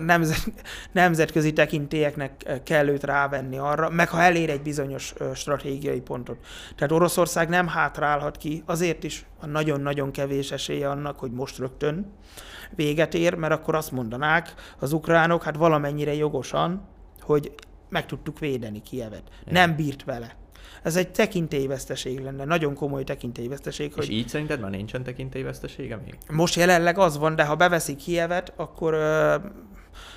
nemzet, 0.00 0.52
nemzetközi 0.92 1.52
tekintélyeknek 1.52 2.60
kell 2.64 2.88
őt 2.88 3.04
rávenni 3.04 3.58
arra, 3.58 3.90
meg 3.90 4.08
ha 4.08 4.22
elér 4.22 4.50
egy 4.50 4.62
bizonyos 4.62 5.14
stratégiai 5.34 6.00
pontot. 6.00 6.38
Tehát 6.74 6.92
Oroszország 6.92 7.48
nem 7.48 7.66
hátrálhat 7.66 8.36
ki, 8.36 8.62
azért 8.66 9.04
is 9.04 9.26
van 9.40 9.50
nagyon-nagyon 9.50 10.10
kevés 10.10 10.50
esélye 10.50 10.90
annak, 10.90 11.18
hogy 11.18 11.30
most 11.30 11.58
rögtön 11.58 12.12
véget 12.74 13.14
ér, 13.14 13.34
mert 13.34 13.52
akkor 13.52 13.74
azt 13.74 13.92
mondanák 13.92 14.54
az 14.78 14.92
ukránok, 14.92 15.42
hát 15.42 15.56
valamennyire 15.56 16.14
jogosan, 16.14 16.88
hogy 17.20 17.54
meg 17.88 18.06
tudtuk 18.06 18.38
védeni 18.38 18.82
Kievet. 18.82 19.30
Nem 19.44 19.76
bírt 19.76 20.04
vele. 20.04 20.44
Ez 20.82 20.96
egy 20.96 21.10
tekintélyveszteség 21.10 22.20
lenne, 22.20 22.44
nagyon 22.44 22.74
komoly 22.74 23.04
tekintélyveszteség, 23.04 23.88
És 23.88 23.94
hogy 23.94 24.10
így 24.10 24.28
szerinted 24.28 24.60
már 24.60 24.70
nincsen 24.70 25.02
tekintélyvesztesége 25.02 25.96
még? 26.04 26.18
most 26.30 26.54
jelenleg 26.54 26.98
az 26.98 27.18
van, 27.18 27.36
de 27.36 27.44
ha 27.44 27.54
beveszik 27.54 27.96
Kievet, 27.96 28.52
akkor 28.56 28.94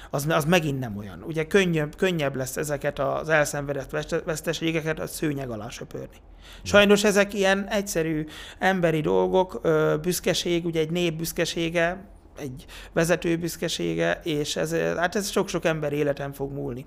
az, 0.09 0.25
az 0.29 0.45
megint 0.45 0.79
nem 0.79 0.97
olyan. 0.97 1.23
Ugye 1.27 1.47
könnyebb, 1.47 1.95
könnyebb 1.95 2.35
lesz 2.35 2.57
ezeket 2.57 2.99
az 2.99 3.29
elszenvedett 3.29 3.89
veszteségeket 4.25 4.99
a 4.99 5.07
szőnyeg 5.07 5.49
alá 5.49 5.69
söpörni. 5.69 6.17
Sajnos 6.63 7.03
ezek 7.03 7.33
ilyen 7.33 7.67
egyszerű 7.67 8.25
emberi 8.59 9.01
dolgok, 9.01 9.61
büszkeség, 10.01 10.65
ugye 10.65 10.79
egy 10.79 10.91
nép 10.91 11.13
büszkesége, 11.13 12.05
egy 12.39 12.65
vezető 12.93 13.37
büszkesége, 13.37 14.19
és 14.23 14.55
ez, 14.55 14.73
hát 14.73 15.15
ez 15.15 15.29
sok-sok 15.29 15.65
ember 15.65 15.93
életen 15.93 16.33
fog 16.33 16.51
múlni. 16.51 16.85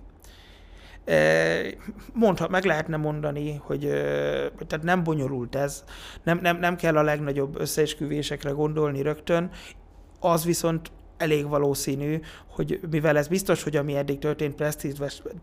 E, 1.05 1.61
Mondha, 2.13 2.49
meg 2.49 2.65
lehetne 2.65 2.97
mondani, 2.97 3.61
hogy 3.63 3.81
tehát 4.67 4.83
nem 4.83 5.03
bonyolult 5.03 5.55
ez, 5.55 5.85
nem, 6.23 6.39
nem, 6.43 6.59
nem 6.59 6.77
kell 6.77 6.97
a 6.97 7.03
legnagyobb 7.03 7.61
összeesküvésekre 7.61 8.51
gondolni 8.51 9.03
rögtön, 9.03 9.51
az 10.21 10.45
viszont 10.45 10.91
elég 11.17 11.49
valószínű, 11.49 12.21
hogy 12.47 12.81
mivel 12.91 13.17
ez 13.17 13.29
biztos, 13.29 13.63
hogy 13.63 13.77
ami 13.77 13.97
eddig 13.97 14.19
történt 14.19 14.63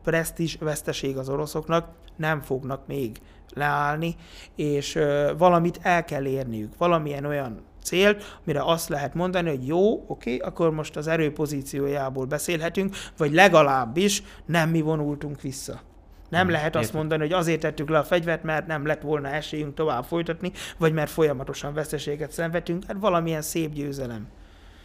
presztízs 0.04 0.58
veszteség 0.60 1.18
az 1.18 1.30
oroszoknak, 1.30 1.90
nem 2.16 2.42
fognak 2.42 2.88
még 2.88 3.18
leállni, 3.54 4.16
és 4.56 5.00
valamit 5.38 5.80
el 5.82 6.06
kell 6.06 6.26
érniük, 6.26 6.78
valamilyen 6.78 7.26
olyan 7.26 7.62
célt, 7.84 8.40
mire 8.44 8.64
azt 8.64 8.90
lehet 8.90 9.14
mondani, 9.14 9.50
hogy 9.50 9.68
jó, 9.68 10.04
oké, 10.08 10.38
akkor 10.38 10.72
most 10.72 10.98
az 10.98 11.08
erőpozíciójából 11.08 12.26
beszélhetünk, 12.26 12.96
vagy 13.18 13.34
legalábbis 13.34 14.24
nem 14.46 14.70
mi 14.70 14.82
vonultunk 14.82 15.42
vissza. 15.42 15.82
Nem 16.30 16.42
hmm, 16.42 16.52
lehet 16.52 16.76
azt 16.76 16.94
mondani, 16.94 17.22
hogy 17.22 17.34
azért 17.34 17.60
tettük 17.60 17.90
le 17.90 17.98
a 17.98 18.04
fegyvert, 18.04 18.44
mert 18.44 18.68
nem 18.68 18.86
lett 18.86 19.02
volna 19.02 19.28
esélyünk 19.28 19.74
tovább 19.74 20.04
folytatni, 20.04 20.52
vagy 20.78 20.94
mert 20.94 21.10
folyamatosan 21.10 21.74
veszteséget 21.74 22.32
szenvedtünk. 22.32 22.84
Hát 22.88 22.98
valamilyen 23.00 23.42
szép 23.42 23.74
győzelem. 23.74 24.28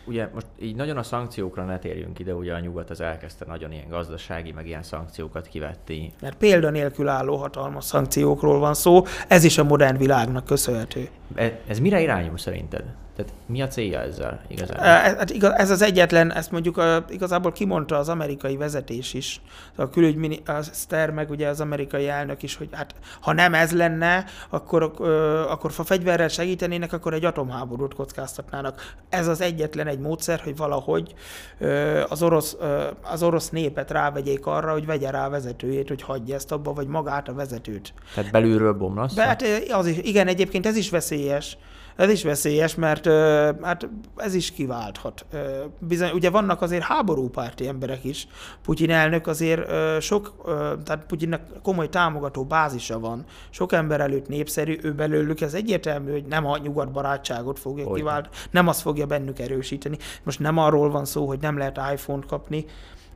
Ugye 0.06 0.28
most 0.34 0.46
így 0.60 0.76
nagyon 0.76 0.96
a 0.96 1.02
szankciókra 1.02 1.64
ne 1.64 1.78
térjünk 1.78 2.18
ide, 2.18 2.34
ugye 2.34 2.54
a 2.54 2.58
nyugat 2.58 2.90
az 2.90 3.00
elkezdte 3.00 3.44
nagyon 3.44 3.72
ilyen 3.72 3.88
gazdasági, 3.88 4.52
meg 4.52 4.66
ilyen 4.66 4.82
szankciókat 4.82 5.46
kivetti. 5.46 6.12
Mert 6.20 6.36
példa 6.36 6.70
nélkül 6.70 7.08
álló 7.08 7.36
hatalmas 7.36 7.84
szankciókról 7.84 8.58
van 8.58 8.74
szó, 8.74 9.02
ez 9.28 9.44
is 9.44 9.58
a 9.58 9.64
modern 9.64 9.96
világnak 9.96 10.44
köszönhető. 10.44 11.08
Ez, 11.34 11.50
ez 11.68 11.78
mire 11.78 12.00
irányul 12.00 12.38
szerinted? 12.38 12.84
Tehát 13.16 13.32
mi 13.46 13.62
a 13.62 13.66
célja 13.68 14.00
ezzel 14.00 14.40
igazán? 14.48 14.78
Ez, 15.18 15.30
igaz, 15.30 15.52
ez 15.52 15.70
az 15.70 15.82
egyetlen, 15.82 16.32
ezt 16.32 16.50
mondjuk 16.50 16.76
a, 16.76 17.04
igazából 17.08 17.52
kimondta 17.52 17.98
az 17.98 18.08
amerikai 18.08 18.56
vezetés 18.56 19.14
is, 19.14 19.40
a 19.76 19.88
külügyminiszter, 19.88 21.10
meg 21.10 21.30
ugye 21.30 21.48
az 21.48 21.60
amerikai 21.60 22.08
elnök 22.08 22.42
is, 22.42 22.56
hogy 22.56 22.68
hát 22.72 22.94
ha 23.20 23.32
nem 23.32 23.54
ez 23.54 23.72
lenne, 23.72 24.24
akkor, 24.50 24.82
akkor 25.48 25.70
ha 25.76 25.84
fegyverrel 25.84 26.28
segítenének, 26.28 26.92
akkor 26.92 27.14
egy 27.14 27.24
atomháborút 27.24 27.94
kockáztatnának. 27.94 28.94
Ez 29.08 29.26
az 29.26 29.40
egyetlen 29.40 29.86
egy 29.86 29.98
módszer, 29.98 30.40
hogy 30.40 30.56
valahogy 30.56 31.14
az 32.08 32.22
orosz, 32.22 32.56
az 33.02 33.22
orosz 33.22 33.50
népet 33.50 33.90
rávegyék 33.90 34.46
arra, 34.46 34.72
hogy 34.72 34.86
vegye 34.86 35.10
rá 35.10 35.26
a 35.26 35.30
vezetőjét, 35.30 35.88
hogy 35.88 36.02
hagyja 36.02 36.34
ezt 36.34 36.52
abba, 36.52 36.72
vagy 36.72 36.86
magát 36.86 37.28
a 37.28 37.34
vezetőt. 37.34 37.92
Tehát 38.14 38.30
belülről 38.30 38.72
bomlasz? 38.72 39.16
Hát 39.16 39.44
az 39.72 39.86
is, 39.86 39.96
igen, 39.98 40.26
egyébként 40.26 40.66
ez 40.66 40.76
is 40.76 40.90
veszélyes 41.24 41.56
ez 41.96 42.10
is 42.10 42.22
veszélyes, 42.22 42.74
mert 42.74 43.06
hát 43.62 43.88
ez 44.16 44.34
is 44.34 44.52
kiválthat. 44.52 45.26
Bizony, 45.78 46.10
ugye 46.10 46.30
vannak 46.30 46.62
azért 46.62 46.82
háborúpárti 46.82 47.68
emberek 47.68 48.04
is. 48.04 48.26
Putyin 48.62 48.90
elnök 48.90 49.26
azért 49.26 49.70
sok, 50.00 50.34
tehát 50.84 51.04
Putyinnak 51.06 51.40
komoly 51.62 51.88
támogató 51.88 52.44
bázisa 52.44 52.98
van. 52.98 53.24
Sok 53.50 53.72
ember 53.72 54.00
előtt 54.00 54.28
népszerű, 54.28 54.78
ő 54.82 54.92
belőlük 54.92 55.40
ez 55.40 55.54
egyértelmű, 55.54 56.10
hogy 56.10 56.24
nem 56.24 56.46
a 56.46 56.58
nyugat 56.58 56.92
barátságot 56.92 57.58
fogja 57.58 57.84
Olyan. 57.84 57.96
kivált, 57.96 58.28
nem 58.50 58.68
azt 58.68 58.80
fogja 58.80 59.06
bennük 59.06 59.38
erősíteni. 59.38 59.96
Most 60.22 60.40
nem 60.40 60.58
arról 60.58 60.90
van 60.90 61.04
szó, 61.04 61.26
hogy 61.26 61.40
nem 61.40 61.58
lehet 61.58 61.80
iPhone-t 61.92 62.26
kapni, 62.26 62.64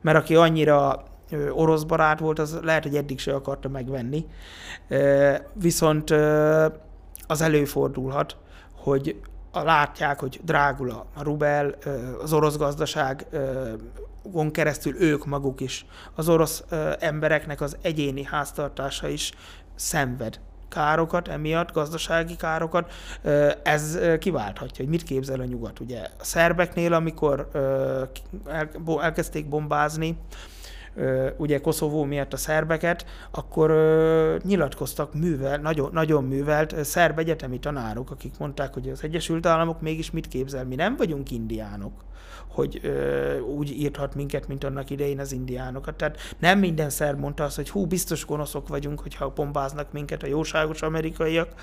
mert 0.01 0.17
aki 0.17 0.35
annyira 0.35 1.03
orosz 1.51 1.83
barát 1.83 2.19
volt, 2.19 2.39
az 2.39 2.59
lehet, 2.61 2.83
hogy 2.83 2.95
eddig 2.95 3.19
se 3.19 3.33
akarta 3.33 3.69
megvenni. 3.69 4.25
Viszont 5.53 6.13
az 7.29 7.41
előfordulhat, 7.41 8.37
hogy 8.75 9.21
látják, 9.51 10.19
hogy 10.19 10.39
drágul 10.43 10.89
a 10.89 11.23
rubel, 11.23 11.75
az 12.21 12.33
orosz 12.33 12.57
gazdaság 12.57 13.27
gon 14.23 14.51
keresztül 14.51 15.01
ők 15.01 15.25
maguk 15.25 15.61
is, 15.61 15.85
az 16.15 16.29
orosz 16.29 16.63
embereknek 16.99 17.61
az 17.61 17.77
egyéni 17.81 18.23
háztartása 18.23 19.07
is 19.07 19.31
szenved 19.75 20.39
károkat, 20.69 21.27
emiatt 21.27 21.71
gazdasági 21.71 22.35
károkat, 22.35 22.91
ez 23.63 23.99
kiválthatja, 24.19 24.83
hogy 24.83 24.93
mit 24.93 25.03
képzel 25.03 25.39
a 25.39 25.45
nyugat. 25.45 25.79
Ugye 25.79 26.01
a 26.19 26.23
szerbeknél, 26.23 26.93
amikor 26.93 27.49
elkezdték 29.01 29.49
bombázni, 29.49 30.17
ugye 31.37 31.59
Koszovó 31.59 32.03
miatt 32.03 32.33
a 32.33 32.37
szerbeket, 32.37 33.05
akkor 33.31 33.71
nyilatkoztak 34.43 35.13
művel, 35.13 35.57
nagyon, 35.57 35.89
nagyon 35.93 36.23
művelt 36.23 36.85
szerb 36.85 37.19
egyetemi 37.19 37.59
tanárok, 37.59 38.11
akik 38.11 38.37
mondták, 38.37 38.73
hogy 38.73 38.89
az 38.89 39.03
Egyesült 39.03 39.45
Államok 39.45 39.81
mégis 39.81 40.11
mit 40.11 40.27
képzel, 40.27 40.65
mi 40.65 40.75
nem 40.75 40.95
vagyunk 40.95 41.31
indiánok 41.31 42.07
hogy 42.49 42.81
úgy 43.57 43.71
írhat 43.71 44.15
minket, 44.15 44.47
mint 44.47 44.63
annak 44.63 44.89
idején 44.89 45.19
az 45.19 45.31
indiánokat. 45.31 45.95
Tehát 45.95 46.17
nem 46.39 46.59
minden 46.59 46.89
szerb 46.89 47.19
mondta 47.19 47.43
azt, 47.43 47.55
hogy 47.55 47.69
hú, 47.69 47.85
biztos 47.85 48.25
gonoszok 48.25 48.67
vagyunk, 48.67 48.99
hogyha 48.99 49.33
bombáznak 49.35 49.91
minket 49.91 50.23
a 50.23 50.27
jóságos 50.27 50.81
amerikaiak, 50.81 51.53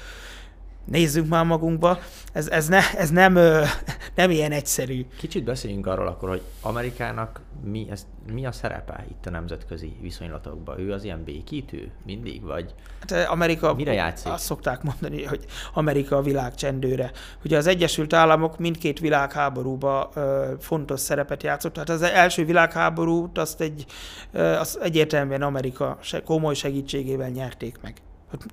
nézzünk 0.87 1.29
már 1.29 1.44
magunkba, 1.44 1.99
ez, 2.33 2.49
ez, 2.49 2.68
ne, 2.68 2.81
ez 2.96 3.11
nem, 3.11 3.38
nem 4.14 4.31
ilyen 4.31 4.53
egyszerű. 4.53 5.07
Kicsit 5.18 5.44
beszéljünk 5.44 5.87
arról 5.87 6.07
akkor, 6.07 6.29
hogy 6.29 6.42
Amerikának 6.61 7.40
mi, 7.64 7.87
ez, 7.90 8.07
mi 8.33 8.46
a 8.46 8.53
szerepe 8.53 9.05
itt 9.11 9.27
a 9.27 9.31
nemzetközi 9.31 9.96
viszonylatokban? 10.01 10.79
Ő 10.79 10.92
az 10.92 11.05
ilyen 11.05 11.25
békítő 11.25 11.90
mindig, 12.05 12.42
vagy 12.42 12.75
hát 13.01 13.29
Amerika, 13.29 13.75
mire 13.75 13.92
játszik? 13.92 14.33
Azt 14.33 14.44
szokták 14.44 14.83
mondani, 14.83 15.25
hogy 15.25 15.44
Amerika 15.75 16.16
a 16.16 16.22
világ 16.22 16.55
csendőre. 16.55 17.11
Ugye 17.44 17.57
az 17.57 17.66
Egyesült 17.66 18.12
Államok 18.12 18.59
mindkét 18.59 19.01
világháborúban 19.01 20.09
ö, 20.14 20.53
fontos 20.61 21.01
szerepet 21.01 21.42
játszott. 21.42 21.72
Tehát 21.72 21.88
az 21.88 22.03
első 22.03 22.44
világháborút 22.44 23.38
azt, 23.38 23.61
egy, 23.61 23.87
ö, 24.33 24.42
azt 24.42 24.77
egyértelműen 24.77 25.42
Amerika 25.42 25.99
komoly 26.25 26.55
segítségével 26.55 27.29
nyerték 27.29 27.79
meg 27.83 27.94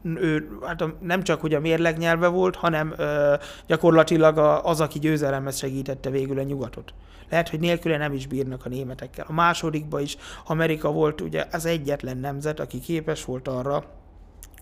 ő 0.03 0.57
hát 0.61 0.83
nem 1.01 1.23
csak 1.23 1.41
hogy 1.41 1.53
a 1.53 1.59
mérleg 1.59 1.97
nyelve 1.97 2.27
volt, 2.27 2.55
hanem 2.55 2.93
ö, 2.97 3.35
gyakorlatilag 3.67 4.37
a, 4.37 4.65
az, 4.65 4.81
aki 4.81 4.99
győzelemhez 4.99 5.57
segítette 5.57 6.09
végül 6.09 6.39
a 6.39 6.43
nyugatot. 6.43 6.93
Lehet, 7.29 7.49
hogy 7.49 7.59
nélküle 7.59 7.97
nem 7.97 8.13
is 8.13 8.27
bírnak 8.27 8.65
a 8.65 8.69
németekkel. 8.69 9.25
A 9.27 9.33
másodikban 9.33 10.01
is 10.01 10.17
Amerika 10.45 10.91
volt 10.91 11.21
ugye 11.21 11.45
az 11.51 11.65
egyetlen 11.65 12.17
nemzet, 12.17 12.59
aki 12.59 12.79
képes 12.79 13.25
volt 13.25 13.47
arra, 13.47 13.83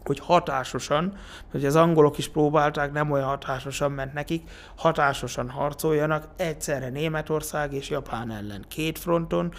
hogy 0.04 0.20
hatásosan, 0.20 1.14
hogy 1.52 1.66
az 1.66 1.76
angolok 1.76 2.18
is 2.18 2.30
próbálták, 2.30 2.92
nem 2.92 3.12
olyan 3.12 3.28
hatásosan 3.28 3.92
ment 3.92 4.14
nekik, 4.14 4.50
hatásosan 4.76 5.50
harcoljanak 5.50 6.28
egyszerre 6.36 6.90
Németország 6.90 7.74
és 7.74 7.90
Japán 7.90 8.32
ellen. 8.32 8.66
Két 8.68 9.00
fronton, 9.00 9.54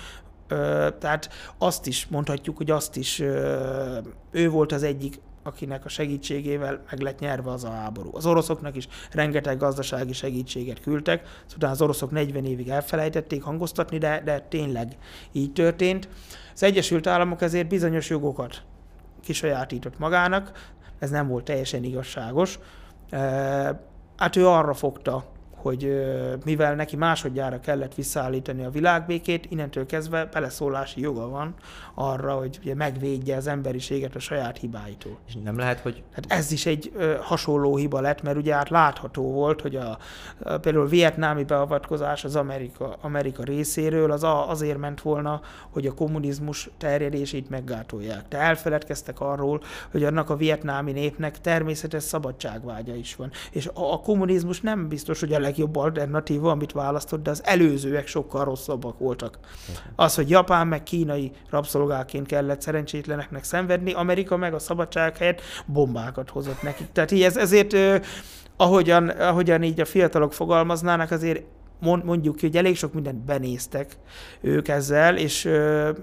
tehát 0.98 1.30
azt 1.58 1.86
is 1.86 2.06
mondhatjuk, 2.06 2.56
hogy 2.56 2.70
azt 2.70 2.96
is 2.96 3.20
ő 4.30 4.48
volt 4.50 4.72
az 4.72 4.82
egyik 4.82 5.20
akinek 5.42 5.84
a 5.84 5.88
segítségével 5.88 6.82
meg 6.90 7.00
lett 7.00 7.18
nyerve 7.18 7.50
az 7.50 7.64
a 7.64 7.70
háború. 7.70 8.10
Az 8.12 8.26
oroszoknak 8.26 8.76
is 8.76 8.88
rengeteg 9.10 9.58
gazdasági 9.58 10.12
segítséget 10.12 10.80
küldtek, 10.80 11.42
szóval 11.46 11.70
az 11.70 11.82
oroszok 11.82 12.10
40 12.10 12.44
évig 12.44 12.68
elfelejtették 12.68 13.42
hangoztatni, 13.42 13.98
de, 13.98 14.22
de 14.24 14.40
tényleg 14.40 14.96
így 15.32 15.52
történt. 15.52 16.08
Az 16.54 16.62
Egyesült 16.62 17.06
Államok 17.06 17.42
ezért 17.42 17.68
bizonyos 17.68 18.08
jogokat 18.08 18.62
kisajátított 19.20 19.98
magának, 19.98 20.70
ez 20.98 21.10
nem 21.10 21.28
volt 21.28 21.44
teljesen 21.44 21.84
igazságos. 21.84 22.58
Hát 24.16 24.36
ő 24.36 24.46
arra 24.46 24.74
fogta 24.74 25.31
hogy 25.62 26.04
mivel 26.44 26.74
neki 26.74 26.96
másodjára 26.96 27.60
kellett 27.60 27.94
visszaállítani 27.94 28.64
a 28.64 28.70
világbékét, 28.70 29.46
innentől 29.50 29.86
kezdve 29.86 30.24
beleszólási 30.24 31.00
joga 31.00 31.28
van 31.28 31.54
arra, 31.94 32.34
hogy 32.34 32.58
ugye 32.62 32.74
megvédje 32.74 33.36
az 33.36 33.46
emberiséget 33.46 34.14
a 34.14 34.18
saját 34.18 34.58
hibáitól. 34.58 35.18
És 35.28 35.34
nem 35.44 35.56
lehet, 35.56 35.80
hogy... 35.80 36.02
Hát 36.12 36.24
ez 36.28 36.52
is 36.52 36.66
egy 36.66 36.92
ö, 36.96 37.14
hasonló 37.20 37.76
hiba 37.76 38.00
lett, 38.00 38.22
mert 38.22 38.36
ugye 38.36 38.54
hát 38.54 38.68
látható 38.68 39.32
volt, 39.32 39.60
hogy 39.60 39.76
a, 39.76 39.98
a 40.42 40.56
például 40.58 40.84
a 40.84 40.88
vietnámi 40.88 41.44
beavatkozás 41.44 42.24
az 42.24 42.36
Amerika, 42.36 42.96
Amerika 43.00 43.42
részéről 43.42 44.10
az 44.10 44.22
a, 44.22 44.50
azért 44.50 44.78
ment 44.78 45.00
volna, 45.00 45.40
hogy 45.70 45.86
a 45.86 45.94
kommunizmus 45.94 46.70
terjedését 46.78 47.50
meggátolják. 47.50 48.28
De 48.28 48.38
elfeledkeztek 48.38 49.20
arról, 49.20 49.62
hogy 49.90 50.04
annak 50.04 50.30
a 50.30 50.36
vietnámi 50.36 50.92
népnek 50.92 51.40
természetes 51.40 52.02
szabadságvágya 52.02 52.94
is 52.94 53.16
van. 53.16 53.30
És 53.50 53.66
a, 53.66 53.92
a 53.92 54.00
kommunizmus 54.00 54.60
nem 54.60 54.88
biztos, 54.88 55.20
hogy 55.20 55.32
a 55.32 55.38
legjobb 55.52 55.76
alternatíva, 55.76 56.50
amit 56.50 56.72
választott, 56.72 57.22
de 57.22 57.30
az 57.30 57.42
előzőek 57.44 58.06
sokkal 58.06 58.44
rosszabbak 58.44 58.98
voltak. 58.98 59.38
Az, 59.96 60.14
hogy 60.14 60.30
Japán 60.30 60.66
meg 60.66 60.82
kínai 60.82 61.30
rabszolgáként 61.50 62.26
kellett 62.26 62.60
szerencsétleneknek 62.60 63.44
szenvedni, 63.44 63.92
Amerika 63.92 64.36
meg 64.36 64.54
a 64.54 64.58
szabadság 64.58 65.16
helyett 65.16 65.40
bombákat 65.66 66.30
hozott 66.30 66.62
nekik. 66.62 66.92
Tehát 66.92 67.10
így 67.10 67.22
ez, 67.22 67.36
ezért 67.36 67.76
ahogyan, 68.56 69.08
ahogyan 69.08 69.62
így 69.62 69.80
a 69.80 69.84
fiatalok 69.84 70.32
fogalmaznának, 70.32 71.10
azért 71.10 71.42
mondjuk 71.82 72.36
ki, 72.36 72.46
hogy 72.46 72.56
elég 72.56 72.76
sok 72.76 72.92
mindent 72.92 73.24
benéztek 73.24 73.96
ők 74.40 74.68
ezzel, 74.68 75.16
és 75.16 75.46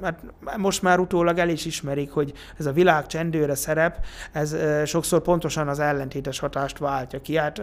hát 0.02 0.24
most 0.58 0.82
már 0.82 1.00
utólag 1.00 1.38
el 1.38 1.50
is 1.50 1.66
ismerik, 1.66 2.12
hogy 2.12 2.34
ez 2.58 2.66
a 2.66 2.72
világ 2.72 3.06
csendőre 3.06 3.56
szerep, 3.56 4.06
ez 4.32 4.56
sokszor 4.86 5.22
pontosan 5.22 5.68
az 5.68 5.80
ellentétes 5.80 6.40
hatást 6.40 6.78
váltja 6.78 7.22
ki. 7.22 7.38
Hát 7.38 7.62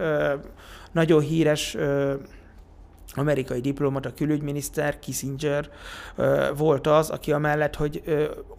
nagyon 0.91 1.21
híres 1.21 1.77
amerikai 3.17 3.61
diplomata, 3.61 4.13
külügyminiszter, 4.13 4.99
Kissinger 4.99 5.69
volt 6.57 6.87
az, 6.87 7.09
aki 7.09 7.31
amellett, 7.31 7.75
hogy 7.75 8.03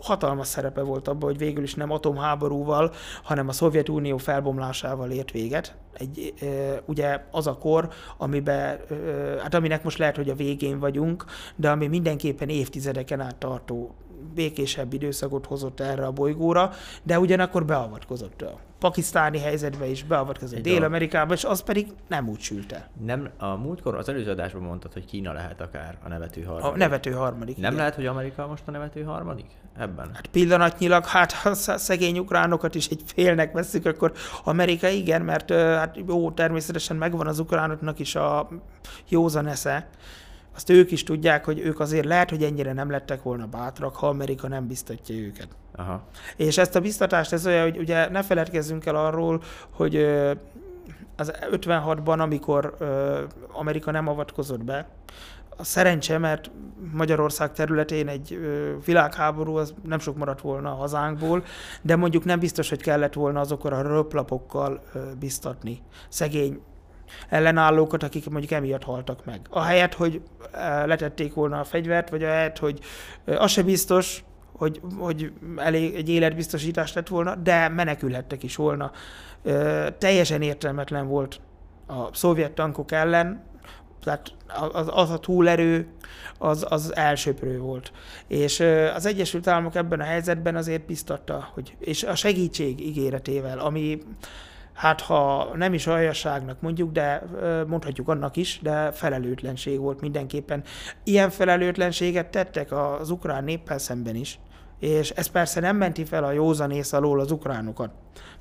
hatalmas 0.00 0.46
szerepe 0.46 0.82
volt 0.82 1.08
abban, 1.08 1.28
hogy 1.28 1.38
végül 1.38 1.62
is 1.62 1.74
nem 1.74 1.90
atomháborúval, 1.90 2.92
hanem 3.22 3.48
a 3.48 3.52
Szovjetunió 3.52 4.16
felbomlásával 4.16 5.10
ért 5.10 5.30
véget. 5.30 5.76
Egy, 5.92 6.34
ugye 6.84 7.24
az 7.30 7.46
a 7.46 7.58
kor, 7.58 7.88
amiben, 8.16 8.78
hát 9.42 9.54
aminek 9.54 9.84
most 9.84 9.98
lehet, 9.98 10.16
hogy 10.16 10.30
a 10.30 10.34
végén 10.34 10.78
vagyunk, 10.78 11.24
de 11.56 11.70
ami 11.70 11.86
mindenképpen 11.86 12.48
évtizedeken 12.48 13.20
át 13.20 13.36
tartó 13.36 13.94
békésebb 14.34 14.92
időszakot 14.92 15.46
hozott 15.46 15.80
erre 15.80 16.06
a 16.06 16.12
bolygóra, 16.12 16.70
de 17.02 17.18
ugyanakkor 17.18 17.64
beavatkozott 17.64 18.42
a 18.42 18.67
pakisztáni 18.78 19.38
helyzetbe 19.38 19.86
is, 19.86 20.04
beavatkozott 20.04 20.60
Dél-Amerikába, 20.60 21.34
és 21.34 21.44
az 21.44 21.62
pedig 21.62 21.86
nem 22.08 22.28
úgy 22.28 22.40
sült 22.40 22.72
el. 22.72 22.88
Nem, 23.04 23.30
a 23.38 23.46
múltkor 23.46 23.94
az 23.94 24.08
előző 24.08 24.30
adásban 24.30 24.62
mondtad, 24.62 24.92
hogy 24.92 25.04
Kína 25.04 25.32
lehet 25.32 25.60
akár 25.60 25.98
a 26.04 26.08
nevető 26.08 26.42
harmadik. 26.42 26.74
A 26.74 26.76
nevető 26.76 27.10
harmadik. 27.10 27.56
Nem 27.56 27.64
igen. 27.64 27.76
lehet, 27.76 27.94
hogy 27.94 28.06
Amerika 28.06 28.46
most 28.46 28.62
a 28.66 28.70
nevető 28.70 29.02
harmadik? 29.02 29.46
Ebben? 29.78 30.10
Hát 30.14 30.26
pillanatnyilag, 30.26 31.06
hát 31.06 31.32
ha 31.32 31.54
szegény 31.54 32.18
ukránokat 32.18 32.74
is 32.74 32.86
egy 32.86 33.02
félnek 33.06 33.52
veszük, 33.52 33.86
akkor 33.86 34.12
Amerika 34.44 34.88
igen, 34.88 35.22
mert 35.22 35.50
hát 35.52 35.98
jó, 36.06 36.30
természetesen 36.30 36.96
megvan 36.96 37.26
az 37.26 37.38
ukránoknak 37.38 37.98
is 37.98 38.14
a 38.14 38.48
józan 39.08 39.46
esze, 39.46 39.88
azt 40.58 40.70
ők 40.70 40.90
is 40.90 41.02
tudják, 41.02 41.44
hogy 41.44 41.58
ők 41.58 41.80
azért 41.80 42.04
lehet, 42.04 42.30
hogy 42.30 42.42
ennyire 42.42 42.72
nem 42.72 42.90
lettek 42.90 43.22
volna 43.22 43.46
bátrak, 43.46 43.96
ha 43.96 44.08
Amerika 44.08 44.48
nem 44.48 44.66
biztatja 44.66 45.14
őket. 45.14 45.48
Aha. 45.76 46.02
És 46.36 46.58
ezt 46.58 46.76
a 46.76 46.80
biztatást, 46.80 47.32
ez 47.32 47.46
olyan, 47.46 47.62
hogy 47.62 47.78
ugye 47.78 48.08
ne 48.08 48.22
feledkezzünk 48.22 48.86
el 48.86 48.96
arról, 48.96 49.42
hogy 49.70 49.96
az 51.16 51.32
56-ban, 51.50 52.18
amikor 52.18 52.76
Amerika 53.52 53.90
nem 53.90 54.08
avatkozott 54.08 54.64
be, 54.64 54.88
a 55.56 55.64
szerencse, 55.64 56.18
mert 56.18 56.50
Magyarország 56.92 57.52
területén 57.52 58.08
egy 58.08 58.38
világháború 58.84 59.56
az 59.56 59.74
nem 59.84 59.98
sok 59.98 60.16
maradt 60.16 60.40
volna 60.40 60.70
a 60.70 60.74
hazánkból, 60.74 61.44
de 61.82 61.96
mondjuk 61.96 62.24
nem 62.24 62.38
biztos, 62.38 62.68
hogy 62.68 62.82
kellett 62.82 63.14
volna 63.14 63.40
azokkal 63.40 63.72
a 63.72 63.82
röplapokkal 63.82 64.82
biztatni 65.18 65.82
szegény 66.08 66.60
ellenállókat, 67.28 68.02
akik 68.02 68.30
mondjuk 68.30 68.52
emiatt 68.52 68.84
haltak 68.84 69.24
meg. 69.24 69.40
Ahelyett, 69.50 69.94
hogy 69.94 70.22
letették 70.84 71.34
volna 71.34 71.60
a 71.60 71.64
fegyvert, 71.64 72.10
vagy 72.10 72.24
ahelyett, 72.24 72.58
hogy 72.58 72.80
az 73.24 73.50
se 73.50 73.62
biztos, 73.62 74.24
hogy, 74.52 74.80
hogy 74.98 75.32
elég 75.56 75.94
egy 75.94 76.08
életbiztosítás 76.08 76.92
lett 76.92 77.08
volna, 77.08 77.34
de 77.34 77.68
menekülhettek 77.68 78.42
is 78.42 78.56
volna. 78.56 78.92
Eh, 79.44 79.86
teljesen 79.98 80.42
értelmetlen 80.42 81.06
volt 81.06 81.40
a 81.86 82.14
szovjet 82.14 82.52
tankok 82.52 82.92
ellen, 82.92 83.46
tehát 84.04 84.32
az, 84.72 84.88
az 84.90 85.10
a 85.10 85.18
túlerő, 85.18 85.86
az, 86.38 86.66
az 86.68 86.96
elsőprő 86.96 87.58
volt. 87.58 87.92
És 88.26 88.60
az 88.94 89.06
Egyesült 89.06 89.46
Államok 89.46 89.74
ebben 89.74 90.00
a 90.00 90.04
helyzetben 90.04 90.56
azért 90.56 90.86
biztatta, 90.86 91.48
hogy, 91.54 91.76
és 91.78 92.02
a 92.02 92.14
segítség 92.14 92.80
ígéretével, 92.80 93.58
ami 93.58 93.98
hát 94.78 95.00
ha 95.00 95.50
nem 95.54 95.74
is 95.74 95.86
aljasságnak 95.86 96.60
mondjuk, 96.60 96.92
de 96.92 97.22
mondhatjuk 97.66 98.08
annak 98.08 98.36
is, 98.36 98.58
de 98.62 98.90
felelőtlenség 98.92 99.78
volt 99.78 100.00
mindenképpen. 100.00 100.62
Ilyen 101.04 101.30
felelőtlenséget 101.30 102.30
tettek 102.30 102.72
az 102.72 103.10
ukrán 103.10 103.44
néppel 103.44 103.78
szemben 103.78 104.14
is, 104.14 104.38
és 104.78 105.10
ez 105.10 105.26
persze 105.26 105.60
nem 105.60 105.76
menti 105.76 106.04
fel 106.04 106.24
a 106.24 106.30
józanész 106.30 106.92
alól 106.92 107.20
az 107.20 107.30
ukránokat. 107.30 107.90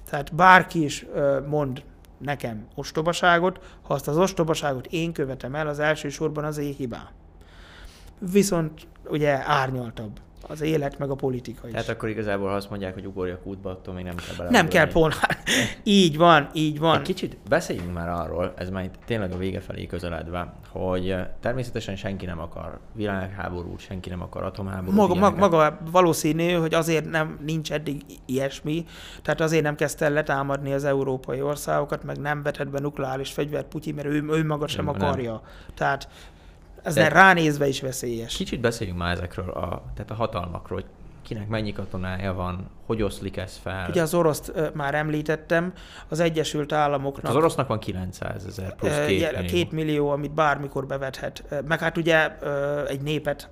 Tehát 0.09 0.35
bárki 0.35 0.83
is 0.83 1.05
mond 1.47 1.83
nekem 2.17 2.67
ostobaságot, 2.75 3.59
ha 3.81 3.93
azt 3.93 4.07
az 4.07 4.17
ostobaságot 4.17 4.85
én 4.85 5.13
követem 5.13 5.55
el, 5.55 5.67
az 5.67 5.79
elsősorban 5.79 6.43
az 6.43 6.57
én 6.57 6.73
hibám. 6.73 7.07
Viszont 8.19 8.87
ugye 9.09 9.49
árnyaltabb 9.49 10.19
az 10.49 10.61
élet, 10.61 10.97
meg 10.97 11.09
a 11.09 11.15
politika 11.15 11.67
is. 11.67 11.73
Tehát 11.73 11.89
akkor 11.89 12.09
igazából, 12.09 12.49
ha 12.49 12.55
azt 12.55 12.69
mondják, 12.69 12.93
hogy 12.93 13.05
ugorjak 13.05 13.45
útba, 13.45 13.69
attól 13.69 13.93
még 13.93 14.03
nem 14.03 14.15
kell 14.15 14.35
bele. 14.37 14.49
Nem 14.49 14.67
kell 14.67 14.87
pont. 14.87 15.15
így 15.83 16.17
van, 16.17 16.49
így 16.53 16.79
van. 16.79 16.97
Egy 16.97 17.01
kicsit 17.01 17.37
beszéljünk 17.49 17.93
már 17.93 18.09
arról, 18.09 18.53
ez 18.57 18.69
már 18.69 18.89
tényleg 19.05 19.31
a 19.31 19.37
vége 19.37 19.59
felé 19.59 19.85
közeledve, 19.85 20.53
hogy 20.69 21.15
természetesen 21.39 21.95
senki 21.95 22.25
nem 22.25 22.39
akar 22.39 22.79
világháborút, 22.93 23.79
senki 23.79 24.09
nem 24.09 24.21
akar 24.21 24.43
atomháborút. 24.43 24.95
Maga, 24.95 25.15
maga, 25.15 25.37
maga 25.37 25.79
valószínű, 25.91 26.51
hogy 26.51 26.73
azért 26.73 27.09
nem 27.09 27.39
nincs 27.45 27.71
eddig 27.71 28.01
ilyesmi, 28.25 28.85
tehát 29.21 29.41
azért 29.41 29.63
nem 29.63 29.75
kezdte 29.75 30.05
el 30.05 30.11
letámadni 30.11 30.73
az 30.73 30.83
európai 30.83 31.41
országokat, 31.41 32.03
meg 32.03 32.17
nem 32.17 32.43
vetett 32.43 32.69
be 32.69 32.79
nukleáris 32.79 33.31
fegyvert 33.31 33.67
Putyin, 33.67 33.95
mert 33.95 34.07
ő, 34.07 34.23
ő 34.29 34.45
maga 34.45 34.67
sem 34.67 34.85
nem, 34.85 34.93
akarja. 34.93 35.31
Nem. 35.31 35.41
Tehát 35.75 36.07
de 36.93 37.07
ránézve 37.07 37.67
is 37.67 37.81
veszélyes. 37.81 38.35
Kicsit 38.35 38.59
beszéljünk 38.59 38.99
már 38.99 39.11
ezekről, 39.11 39.49
a, 39.49 39.83
tehát 39.93 40.11
a 40.11 40.13
hatalmakról, 40.13 40.79
hogy 40.79 40.89
kinek 41.21 41.47
mennyi 41.47 41.73
katonája 41.73 42.33
van, 42.33 42.69
hogy 42.85 43.01
oszlik 43.01 43.37
ez 43.37 43.59
fel. 43.63 43.89
Ugye 43.89 44.01
az 44.01 44.13
oroszt 44.13 44.51
uh, 44.55 44.73
már 44.73 44.95
említettem, 44.95 45.73
az 46.07 46.19
Egyesült 46.19 46.71
Államoknak... 46.71 47.29
Az 47.29 47.35
orosznak 47.35 47.67
van 47.67 47.79
900 47.79 48.45
ezer 48.45 48.75
plusz 48.75 49.05
két 49.07 49.31
millió. 49.31 49.47
Két 49.47 49.71
millió, 49.71 50.09
amit 50.09 50.31
bármikor 50.31 50.85
bevethet. 50.85 51.43
Meg 51.67 51.79
hát 51.79 51.97
ugye 51.97 52.37
uh, 52.41 52.89
egy 52.89 53.01
népet 53.01 53.49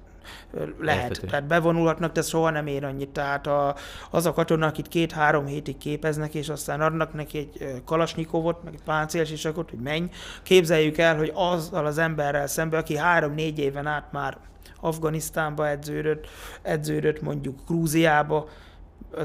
lehet. 0.79 1.09
Értető. 1.09 1.27
Tehát 1.27 1.47
bevonulhatnak, 1.47 2.11
de 2.11 2.21
soha 2.21 2.49
nem 2.49 2.67
ér 2.67 2.85
annyit. 2.85 3.09
Tehát 3.09 3.47
a, 3.47 3.75
az 4.11 4.25
a 4.25 4.33
katona, 4.33 4.67
akit 4.67 4.87
két-három 4.87 5.45
hétig 5.45 5.77
képeznek, 5.77 6.33
és 6.33 6.49
aztán 6.49 6.81
adnak 6.81 7.13
neki 7.13 7.37
egy 7.37 7.81
kalasnyikovot, 7.85 8.63
meg 8.63 8.73
egy 8.73 8.83
páncélsisakot, 8.83 9.69
hogy 9.69 9.79
menj. 9.79 10.09
Képzeljük 10.43 10.97
el, 10.97 11.17
hogy 11.17 11.31
azzal 11.33 11.85
az 11.85 11.97
emberrel 11.97 12.47
szemben, 12.47 12.79
aki 12.79 12.97
három-négy 12.97 13.59
éven 13.59 13.87
át 13.87 14.11
már 14.11 14.37
Afganisztánba 14.79 15.67
edződött, 15.67 16.27
edződött 16.61 17.21
mondjuk 17.21 17.59
Grúziába, 17.67 18.47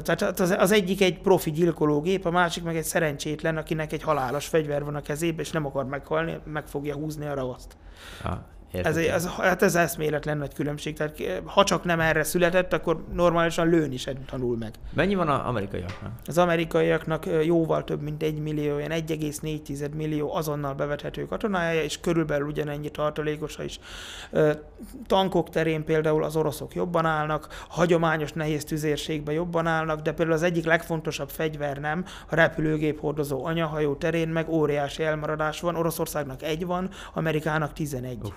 tehát 0.03 0.39
az, 0.39 0.55
az 0.57 0.71
egyik 0.71 1.01
egy 1.01 1.21
profi 1.21 1.51
gyilkológép, 1.51 2.25
a 2.25 2.31
másik 2.31 2.63
meg 2.63 2.75
egy 2.77 2.83
szerencsétlen, 2.83 3.57
akinek 3.57 3.93
egy 3.93 4.03
halálos 4.03 4.47
fegyver 4.47 4.83
van 4.83 4.95
a 4.95 5.01
kezébe, 5.01 5.41
és 5.41 5.51
nem 5.51 5.65
akar 5.65 5.85
meghalni, 5.85 6.39
meg 6.45 6.67
fogja 6.67 6.95
húzni 6.95 7.25
a 7.25 7.33
ravaszt. 7.33 7.77
Ah, 8.23 8.37
ez, 8.71 8.97
ez, 8.97 9.27
hát 9.27 9.61
ez 9.61 9.75
eszméletlen 9.75 10.37
nagy 10.37 10.53
különbség. 10.53 10.95
Tehát 10.95 11.19
eh, 11.19 11.37
ha 11.45 11.63
csak 11.63 11.83
nem 11.83 11.99
erre 11.99 12.23
született, 12.23 12.73
akkor 12.73 13.03
normálisan 13.13 13.69
lőni 13.69 13.97
sem 13.97 14.25
tanul 14.25 14.57
meg. 14.57 14.73
Mennyi 14.93 15.15
van 15.15 15.27
az 15.27 15.45
amerikaiaknak? 15.45 16.11
Az 16.25 16.37
amerikaiaknak 16.37 17.25
eh, 17.25 17.45
jóval 17.45 17.83
több, 17.83 18.01
mint 18.01 18.23
egy 18.23 18.39
millió, 18.39 18.77
ilyen 18.77 18.91
1,4 18.91 19.91
millió 19.95 20.35
azonnal 20.35 20.73
bevethető 20.73 21.25
katonája, 21.25 21.83
és 21.83 21.99
körülbelül 21.99 22.47
ugyanennyi 22.47 22.89
tartalékosa 22.89 23.63
is. 23.63 23.79
Eh, 24.31 24.51
tankok 25.07 25.49
terén 25.49 25.83
például 25.83 26.23
az 26.23 26.35
oroszok 26.35 26.75
jobban 26.75 27.05
állnak, 27.05 27.65
hagyományos 27.69 28.33
nehéz 28.33 28.63
tüzérségben 28.63 29.35
jobban 29.35 29.67
állnak, 29.67 29.99
de 30.01 30.11
például 30.11 30.37
az 30.37 30.43
egyik 30.43 30.65
legfontosabb 30.65 31.29
fegyver 31.29 31.77
nem, 31.77 32.05
a 32.29 32.35
repülőgép 32.35 32.99
hordozó 32.99 33.45
anyahajó 33.45 33.95
terén 33.95 34.27
meg 34.27 34.49
óriási 34.49 35.03
elmaradás 35.03 35.59
van, 35.59 35.75
Oroszországnak 35.75 36.41
egy 36.43 36.65
van, 36.65 36.89
Amerikának 37.13 37.73
11. 37.73 38.17
Uh. 38.23 38.31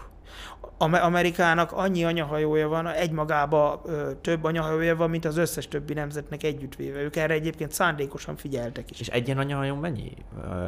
Amerikának 0.79 1.73
annyi 1.73 2.05
anyahajója 2.05 2.69
van, 2.69 2.87
egymagába 2.87 3.83
több 4.21 4.45
anyahajója 4.45 4.97
van, 4.97 5.11
mint 5.11 5.25
az 5.25 5.37
összes 5.37 5.69
többi 5.69 5.93
nemzetnek 5.93 6.43
együttvéve. 6.43 7.01
Ők 7.01 7.17
erre 7.17 7.35
egyébként 7.35 7.73
szándékosan 7.73 8.37
figyeltek 8.37 8.91
is. 8.91 9.01
És 9.01 9.09
egy 9.09 9.27
ilyen 9.27 9.39
anyahajón 9.39 9.79
mennyi 9.79 10.13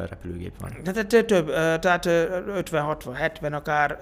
repülőgép 0.09 0.53
van? 0.59 0.71
Tehát 0.83 1.25
több, 1.25 1.49
tehát 1.79 2.05
50, 2.05 2.83
60, 2.83 3.15
70 3.15 3.53
akár. 3.53 3.97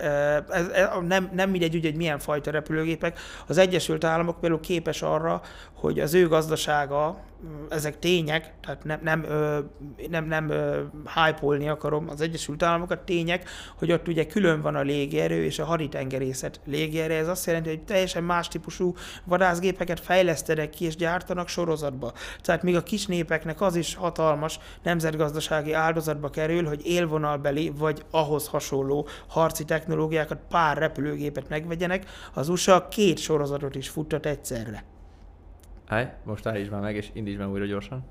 Ez, 0.50 0.88
nem, 1.08 1.30
nem 1.34 1.50
mindegy, 1.50 1.76
úgy, 1.76 1.84
hogy 1.84 1.96
milyen 1.96 2.20
fajta 2.20 2.52
repülőgépek. 2.52 3.20
Az 3.48 3.58
Egyesült 3.58 4.04
Államok 4.04 4.40
például 4.40 4.62
képes 4.62 5.02
arra, 5.02 5.42
hogy 5.86 6.00
az 6.00 6.14
ő 6.14 6.28
gazdasága, 6.28 7.24
ezek 7.70 8.00
tények, 8.00 8.54
tehát 8.62 8.84
nem, 8.84 9.00
nem, 9.04 9.26
nem, 10.10 10.26
nem 10.26 10.48
hype 11.14 11.72
akarom 11.72 12.10
az 12.10 12.22
Egyesült 12.22 12.64
Államokat, 12.64 13.00
tények, 13.00 13.50
hogy 13.78 13.92
ott 13.92 14.08
ugye 14.08 14.26
külön 14.26 14.62
van 14.62 14.76
a 14.76 14.82
légierő 14.82 15.44
és 15.44 15.60
a 15.60 15.66
haditengerészet 15.66 16.60
légierő. 16.66 17.14
Ez 17.14 17.28
azt 17.28 17.46
jelenti, 17.46 17.70
hogy 17.70 17.84
teljesen 17.84 18.24
más 18.24 18.48
típusú 18.48 18.94
vadászgépeket 19.24 20.00
fejlesztenek 20.00 20.70
ki 20.70 20.86
és 20.86 20.96
gyártanak 20.96 21.48
sorozatba. 21.48 22.14
Tehát 22.42 22.64
még 22.64 22.76
a 22.76 22.84
kis 22.84 23.06
népeknek 23.06 23.62
az 23.62 23.76
is 23.76 23.96
hatalmas 23.96 24.60
nemzetgazdasági 24.84 25.74
áldozatba 25.74 26.30
kerül, 26.30 26.66
hogy 26.66 26.86
élvonalbeli 26.86 27.72
vagy 27.78 28.06
ahhoz 28.12 28.48
hasonló 28.48 29.08
harci 29.28 29.66
technológiákat, 29.66 30.40
pár 30.50 30.78
repülőgépet 30.78 31.50
megvegyenek. 31.50 32.06
Az 32.34 32.50
USA 32.50 32.88
két 32.88 33.18
sorozatot 33.18 33.76
is 33.76 33.90
futtat 33.90 34.26
egyszerre. 34.26 34.95
Állj, 35.88 36.08
most 36.24 36.46
állítsd 36.46 36.72
már 36.72 36.82
meg, 36.82 36.96
és 36.96 37.10
indítsd 37.14 37.38
meg 37.38 37.50
újra 37.50 37.66
gyorsan. 37.66 38.04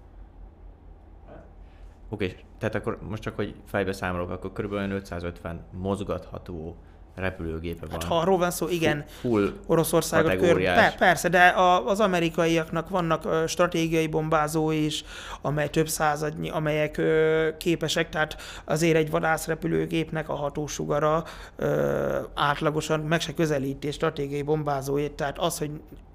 Oké, 2.08 2.24
okay, 2.24 2.44
tehát 2.58 2.74
akkor 2.74 2.98
most 3.08 3.22
csak, 3.22 3.36
hogy 3.36 3.54
fejbe 3.64 3.92
számolok, 3.92 4.30
akkor 4.30 4.52
kb. 4.52 4.72
550 4.72 5.64
mozgatható 5.70 6.76
repülőgépe 7.14 7.86
van. 7.86 7.90
Hát 7.90 8.04
ha 8.04 8.18
arról 8.18 8.38
van 8.38 8.50
szó, 8.50 8.68
igen, 8.68 9.04
Full 9.20 9.52
Oroszországot 9.66 10.36
kör... 10.36 10.62
Per, 10.62 10.96
persze, 10.96 11.28
de 11.28 11.46
a, 11.46 11.86
az 11.86 12.00
amerikaiaknak 12.00 12.88
vannak 12.88 13.48
stratégiai 13.48 14.06
bombázói 14.06 14.84
is, 14.84 15.04
amely 15.42 15.68
több 15.68 15.88
századnyi, 15.88 16.50
amelyek 16.50 16.96
ö, 16.96 17.48
képesek, 17.58 18.08
tehát 18.08 18.36
azért 18.64 18.96
egy 18.96 19.10
vadászrepülőgépnek 19.10 20.28
a 20.28 20.34
hatósugara 20.34 21.24
ö, 21.56 22.18
átlagosan 22.34 23.00
meg 23.00 23.20
se 23.20 23.34
közelíti 23.34 23.90
stratégiai 23.90 24.42
bombázóit, 24.42 25.12
tehát 25.12 25.38
az, 25.38 25.58
hogy 25.58 25.70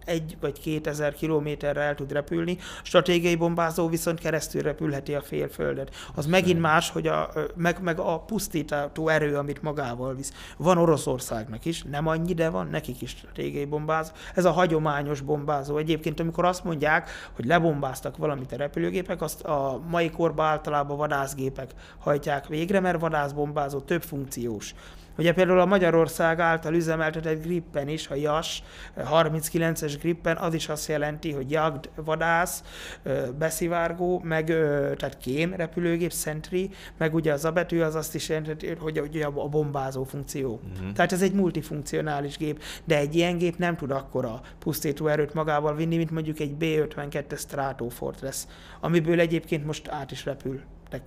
egy 0.10 0.38
vagy 0.40 0.60
kétezer 0.60 1.14
kilométerre 1.14 1.82
el 1.82 1.96
tud 1.96 2.12
repülni, 2.12 2.58
stratégiai 2.84 3.36
bombázó 3.36 3.88
viszont 3.88 4.20
keresztül 4.20 4.62
repülheti 4.62 5.16
a 5.16 5.22
félföldet. 5.22 5.96
Az 6.16 6.26
megint 6.26 6.60
más, 6.60 6.90
hogy 6.90 7.08
a, 7.08 7.30
meg, 7.56 7.82
meg 7.82 8.00
a 8.00 8.20
pusztító 8.20 9.08
erő, 9.08 9.38
amit 9.38 9.62
magával 9.62 10.16
visz. 10.16 10.34
Van 10.58 10.78
Oroszországnak 10.78 11.66
is, 11.66 11.84
nem 11.84 12.08
annyi, 12.08 12.34
de 12.34 12.50
van 12.50 12.68
nekik 12.68 13.02
is 13.02 13.10
stratégiai 13.10 13.66
bombázó. 13.66 14.12
Ez 14.36 14.46
a 14.46 14.52
hagyományos 14.52 15.22
bombázó. 15.22 15.78
Egyébként, 15.78 16.20
amikor 16.20 16.46
azt 16.46 16.64
mondják, 16.64 17.10
hogy 17.36 17.46
lebombáztak 17.46 18.18
valamit 18.18 18.52
a 18.52 18.56
repülőgépek, 18.58 19.22
azt 19.22 19.44
a 19.44 19.82
mai 19.88 20.10
korban 20.10 20.46
általában 20.46 20.98
vadászgépek 20.98 21.74
hajtják 22.00 22.48
végre, 22.48 22.80
mert 22.80 23.00
vadászbombázó 23.00 23.80
több 23.80 24.02
funkciós. 24.02 24.74
Ugye 25.18 25.34
például 25.34 25.60
a 25.60 25.66
Magyarország 25.66 26.40
által 26.40 26.74
üzemeltetett 26.74 27.44
Grippen 27.44 27.88
is, 27.88 28.08
a 28.08 28.16
JAS 28.16 28.64
39-es 28.98 29.96
Grippen, 30.00 30.38
az 30.38 30.54
is 30.54 30.70
azt 30.70 30.88
jelenti, 30.88 31.32
hogy 31.32 31.52
jagd, 31.52 31.90
vadász, 31.96 32.64
ö, 33.04 33.32
beszivárgó, 33.40 34.22
meg 34.24 34.50
ö, 34.50 34.92
tehát 34.98 35.18
kém 35.18 35.54
repülőgép, 35.54 36.14
Sentry, 36.14 36.70
meg 36.98 37.14
ugye 37.14 37.34
az 37.34 37.46
a 37.46 37.52
betű 37.52 37.82
az 37.82 37.96
azt 37.96 38.16
is 38.16 38.30
jelenti, 38.30 38.76
hogy 38.80 39.00
ugye 39.00 39.26
a 39.26 39.32
bombázó 39.32 40.04
funkció. 40.04 40.62
Mhm. 40.64 40.92
Tehát 40.94 41.12
ez 41.12 41.22
egy 41.22 41.34
multifunkcionális 41.34 42.38
gép, 42.38 42.62
de 42.86 42.98
egy 42.98 43.16
ilyen 43.16 43.38
gép 43.38 43.58
nem 43.58 43.76
tud 43.76 43.92
akkora 43.92 44.42
pusztító 44.60 45.08
erőt 45.08 45.34
magával 45.34 45.76
vinni, 45.76 45.98
mint 45.98 46.12
mondjuk 46.12 46.40
egy 46.40 46.56
B-52-es 46.56 47.40
Stratofortress, 47.40 48.44
amiből 48.80 49.20
egyébként 49.20 49.66
most 49.66 49.88
át 49.88 50.12
is 50.12 50.26
repül 50.26 50.62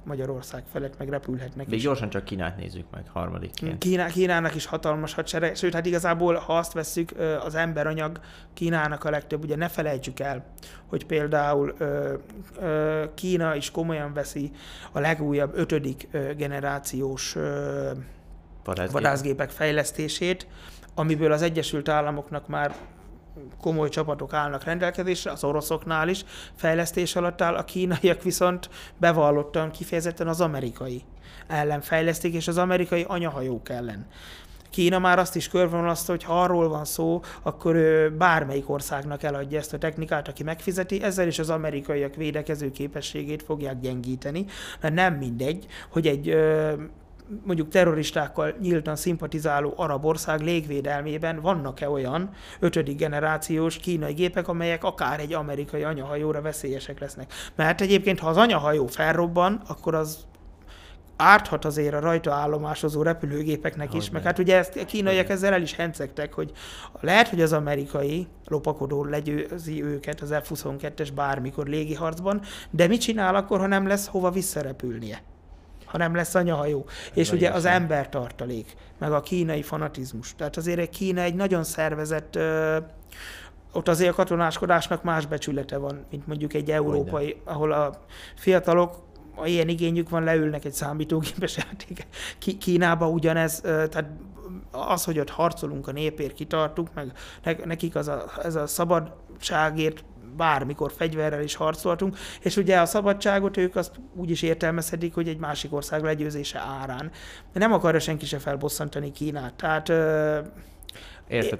Magyarország 0.04 0.62
felett, 0.72 0.98
meg 0.98 1.08
repülhetnek 1.08 1.66
Még 1.66 1.76
is. 1.76 1.82
gyorsan 1.82 2.10
csak 2.10 2.24
Kínát 2.24 2.56
nézzük 2.56 2.84
meg 2.90 3.08
harmadikként. 3.12 3.78
Kína, 3.78 4.06
Kínának 4.06 4.54
is 4.54 4.66
hatalmas 4.66 5.14
hadsereg, 5.14 5.56
sőt, 5.56 5.74
hát 5.74 5.86
igazából, 5.86 6.34
ha 6.34 6.56
azt 6.56 6.72
vesszük, 6.72 7.10
az 7.44 7.54
emberanyag 7.54 8.20
Kínának 8.54 9.04
a 9.04 9.10
legtöbb, 9.10 9.42
ugye 9.42 9.56
ne 9.56 9.68
felejtsük 9.68 10.20
el, 10.20 10.44
hogy 10.86 11.06
például 11.06 11.74
Kína 13.14 13.54
is 13.54 13.70
komolyan 13.70 14.12
veszi 14.12 14.50
a 14.92 15.00
legújabb 15.00 15.52
ötödik 15.54 16.08
generációs 16.36 17.36
ö, 17.36 17.90
Vadászgép. 18.64 18.92
vadászgépek 18.92 19.50
fejlesztését, 19.50 20.46
amiből 20.94 21.32
az 21.32 21.42
Egyesült 21.42 21.88
Államoknak 21.88 22.48
már 22.48 22.74
komoly 23.60 23.88
csapatok 23.88 24.32
állnak 24.32 24.64
rendelkezésre, 24.64 25.30
az 25.30 25.44
oroszoknál 25.44 26.08
is 26.08 26.24
fejlesztés 26.54 27.16
alatt 27.16 27.40
áll, 27.40 27.54
a 27.54 27.64
kínaiak 27.64 28.22
viszont 28.22 28.70
bevallottan 28.96 29.70
kifejezetten 29.70 30.28
az 30.28 30.40
amerikai 30.40 31.02
ellen 31.46 31.80
fejlesztik, 31.80 32.34
és 32.34 32.48
az 32.48 32.58
amerikai 32.58 33.04
anyahajók 33.08 33.68
ellen. 33.68 34.06
Kína 34.70 34.98
már 34.98 35.18
azt 35.18 35.36
is 35.36 35.48
körvonalazta, 35.48 36.12
hogy 36.12 36.24
ha 36.24 36.42
arról 36.42 36.68
van 36.68 36.84
szó, 36.84 37.22
akkor 37.42 37.76
bármelyik 38.18 38.70
országnak 38.70 39.22
eladja 39.22 39.58
ezt 39.58 39.72
a 39.72 39.78
technikát, 39.78 40.28
aki 40.28 40.42
megfizeti, 40.42 41.02
ezzel 41.02 41.26
is 41.26 41.38
az 41.38 41.50
amerikaiak 41.50 42.14
védekező 42.14 42.70
képességét 42.70 43.42
fogják 43.42 43.80
gyengíteni, 43.80 44.44
mert 44.80 44.94
nem 44.94 45.14
mindegy, 45.14 45.66
hogy 45.90 46.06
egy 46.06 46.36
mondjuk 47.44 47.68
terroristákkal 47.68 48.54
nyíltan 48.60 48.96
szimpatizáló 48.96 49.72
arab 49.76 50.04
ország 50.04 50.40
légvédelmében 50.40 51.40
vannak-e 51.40 51.90
olyan 51.90 52.30
ötödik 52.60 52.96
generációs 52.96 53.76
kínai 53.76 54.12
gépek, 54.12 54.48
amelyek 54.48 54.84
akár 54.84 55.20
egy 55.20 55.32
amerikai 55.32 55.82
anyahajóra 55.82 56.40
veszélyesek 56.40 57.00
lesznek. 57.00 57.32
Mert 57.54 57.80
egyébként, 57.80 58.18
ha 58.18 58.28
az 58.28 58.36
anyahajó 58.36 58.86
felrobban, 58.86 59.62
akkor 59.66 59.94
az 59.94 60.26
árthat 61.16 61.64
azért 61.64 61.94
a 61.94 62.00
rajta 62.00 62.32
állomásozó 62.32 63.02
repülőgépeknek 63.02 63.94
is, 63.94 64.10
meg 64.10 64.22
hát 64.22 64.38
ugye 64.38 64.56
ezt 64.56 64.76
a 64.76 64.84
kínaiak 64.84 65.16
Hogyne. 65.16 65.34
ezzel 65.34 65.52
el 65.52 65.62
is 65.62 65.74
hencegtek, 65.74 66.32
hogy 66.32 66.52
lehet, 67.00 67.28
hogy 67.28 67.40
az 67.40 67.52
amerikai 67.52 68.26
lopakodó 68.48 69.04
legyőzi 69.04 69.82
őket 69.84 70.20
az 70.20 70.34
F-22-es 70.42 71.08
bármikor 71.14 71.66
légiharcban, 71.66 72.40
de 72.70 72.86
mit 72.86 73.00
csinál 73.00 73.34
akkor, 73.34 73.58
ha 73.58 73.66
nem 73.66 73.86
lesz 73.86 74.06
hova 74.06 74.30
visszarepülnie? 74.30 75.22
Ha 75.92 75.98
nem 75.98 76.14
lesz 76.14 76.34
anyahajó. 76.34 76.86
És 77.14 77.32
ugye 77.32 77.50
az 77.50 77.62
szép. 77.62 77.72
embertartalék, 77.72 78.74
meg 78.98 79.12
a 79.12 79.20
kínai 79.20 79.62
fanatizmus. 79.62 80.34
Tehát 80.34 80.56
azért 80.56 80.78
egy 80.78 80.90
Kína 80.90 81.20
egy 81.20 81.34
nagyon 81.34 81.64
szervezett, 81.64 82.36
ö, 82.36 82.76
ott 83.72 83.88
azért 83.88 84.10
a 84.10 84.14
katonáskodásnak 84.14 85.02
más 85.02 85.26
becsülete 85.26 85.76
van, 85.76 86.04
mint 86.10 86.26
mondjuk 86.26 86.54
egy 86.54 86.70
európai, 86.70 87.36
ahol 87.44 87.72
a 87.72 88.04
fiatalok 88.34 89.10
ha 89.34 89.46
ilyen 89.46 89.68
igényük 89.68 90.08
van, 90.08 90.24
leülnek 90.24 90.64
egy 90.64 90.72
számítógépes 90.72 91.56
játék. 91.68 92.06
Kínába 92.58 93.08
ugyanez, 93.08 93.60
tehát 93.60 94.04
az, 94.70 95.04
hogy 95.04 95.18
ott 95.18 95.30
harcolunk 95.30 95.88
a 95.88 95.92
népért, 95.92 96.34
kitartunk, 96.34 96.88
meg 96.94 97.12
ne- 97.42 97.64
nekik 97.64 97.94
az 97.94 98.08
a, 98.08 98.24
ez 98.42 98.54
a 98.54 98.66
szabadságért 98.66 100.04
bármikor 100.36 100.92
fegyverrel 100.96 101.42
is 101.42 101.54
harcoltunk, 101.54 102.16
és 102.40 102.56
ugye 102.56 102.80
a 102.80 102.86
szabadságot 102.86 103.56
ők 103.56 103.76
azt 103.76 104.00
úgy 104.14 104.30
is 104.30 104.42
értelmezhetik, 104.42 105.14
hogy 105.14 105.28
egy 105.28 105.38
másik 105.38 105.72
ország 105.72 106.02
legyőzése 106.02 106.58
árán. 106.58 107.10
De 107.52 107.58
nem 107.58 107.72
akarja 107.72 108.00
senki 108.00 108.26
se 108.26 108.38
felbosszantani 108.38 109.12
Kínát. 109.12 109.54
Tehát 109.54 109.88
ö, 109.88 110.38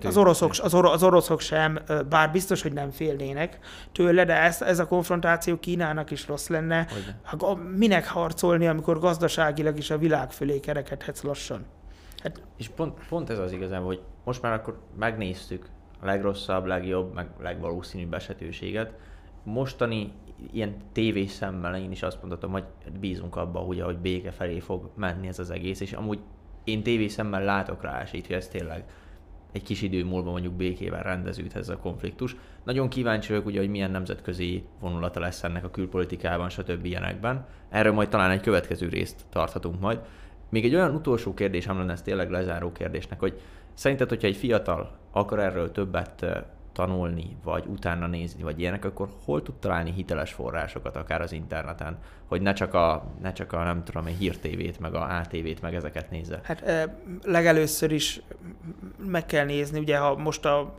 az 0.02 0.16
oroszok, 0.16 0.50
az, 0.62 0.74
oro, 0.74 0.90
az 0.90 1.02
oroszok 1.02 1.40
sem, 1.40 1.78
bár 2.08 2.30
biztos, 2.32 2.62
hogy 2.62 2.72
nem 2.72 2.90
félnének 2.90 3.58
tőle, 3.92 4.24
de 4.24 4.40
ez, 4.40 4.62
ez 4.62 4.78
a 4.78 4.87
konfrontáció 4.87 5.58
Kínának 5.58 6.11
is 6.11 6.26
rossz 6.26 6.48
lenne. 6.48 6.87
Hogyne. 6.92 7.18
Hát 7.22 7.56
minek 7.76 8.08
harcolni, 8.08 8.66
amikor 8.66 8.98
gazdaságilag 8.98 9.78
is 9.78 9.90
a 9.90 9.98
világ 9.98 10.30
fölé 10.30 10.61
kerekedhetsz 10.61 11.22
lassan? 11.22 11.64
Hát 12.22 12.42
És 12.56 12.68
pont, 12.68 13.06
pont 13.08 13.30
ez 13.30 13.38
az 13.38 13.52
igazából, 13.52 13.87
hogy 13.87 14.00
most 14.24 14.42
már 14.42 14.52
akkor 14.52 14.80
megnéztük 14.98 15.66
legrosszabb, 16.02 16.66
legjobb, 16.66 17.14
meg 17.14 17.28
legvalószínűbb 17.40 18.14
esetőséget. 18.14 18.94
Mostani 19.42 20.12
ilyen 20.52 20.76
tévés 20.92 21.30
szemmel 21.30 21.76
én 21.76 21.90
is 21.90 22.02
azt 22.02 22.20
mondhatom, 22.20 22.52
hogy 22.52 22.64
bízunk 23.00 23.36
abba, 23.36 23.58
hogy 23.58 23.80
ahogy 23.80 23.98
béke 23.98 24.30
felé 24.30 24.58
fog 24.58 24.90
menni 24.94 25.28
ez 25.28 25.38
az 25.38 25.50
egész, 25.50 25.80
és 25.80 25.92
amúgy 25.92 26.18
én 26.64 26.82
tévés 26.82 27.12
szemmel 27.12 27.44
látok 27.44 27.82
rá 27.82 28.00
esélyt, 28.00 28.26
hogy 28.26 28.36
ez 28.36 28.48
tényleg 28.48 28.84
egy 29.52 29.62
kis 29.62 29.82
idő 29.82 30.04
múlva 30.04 30.30
mondjuk 30.30 30.54
békével 30.54 31.02
rendeződhet 31.02 31.62
ez 31.62 31.68
a 31.68 31.76
konfliktus. 31.76 32.36
Nagyon 32.64 32.88
kíváncsi 32.88 33.28
vagyok 33.28 33.46
ugye, 33.46 33.58
hogy 33.58 33.68
milyen 33.68 33.90
nemzetközi 33.90 34.64
vonulata 34.80 35.20
lesz 35.20 35.42
ennek 35.42 35.64
a 35.64 35.70
külpolitikában, 35.70 36.48
stb. 36.48 36.84
ilyenekben. 36.84 37.46
Erről 37.68 37.92
majd 37.92 38.08
talán 38.08 38.30
egy 38.30 38.40
következő 38.40 38.88
részt 38.88 39.24
tarthatunk 39.30 39.80
majd. 39.80 40.00
Még 40.48 40.64
egy 40.64 40.74
olyan 40.74 40.94
utolsó 40.94 41.34
kérdés, 41.34 41.66
lenne 41.66 41.92
ez 41.92 42.02
tényleg 42.02 42.30
lezáró 42.30 42.72
kérdésnek, 42.72 43.18
hogy 43.20 43.40
szerinted, 43.74 44.08
hogyha 44.08 44.26
egy 44.26 44.37
fiatal 44.37 44.98
akar 45.11 45.38
erről 45.38 45.72
többet 45.72 46.26
tanulni, 46.72 47.37
vagy 47.44 47.64
utána 47.66 48.06
nézni, 48.06 48.42
vagy 48.42 48.61
ilyenek, 48.61 48.85
akkor 48.85 49.08
hol 49.24 49.42
tud 49.42 49.54
találni 49.54 49.92
hiteles 49.92 50.32
forrásokat, 50.32 50.96
akár 50.96 51.20
az 51.20 51.32
interneten, 51.32 51.98
hogy 52.26 52.42
ne 52.42 52.52
csak 52.52 52.74
a, 52.74 53.04
ne 53.22 53.32
csak 53.32 53.52
a 53.52 53.62
nem 53.62 53.85
tudom, 53.85 54.06
egy 54.06 54.16
hírtévét, 54.18 54.80
meg 54.80 54.94
a 54.94 55.18
ATV-t, 55.18 55.61
meg 55.61 55.74
ezeket 55.74 56.11
nézze? 56.11 56.40
Hát 56.42 56.88
legelőször 57.22 57.92
is 57.92 58.22
meg 59.06 59.26
kell 59.26 59.44
nézni, 59.44 59.78
ugye 59.78 59.98
ha 59.98 60.16
most 60.16 60.44
a, 60.44 60.74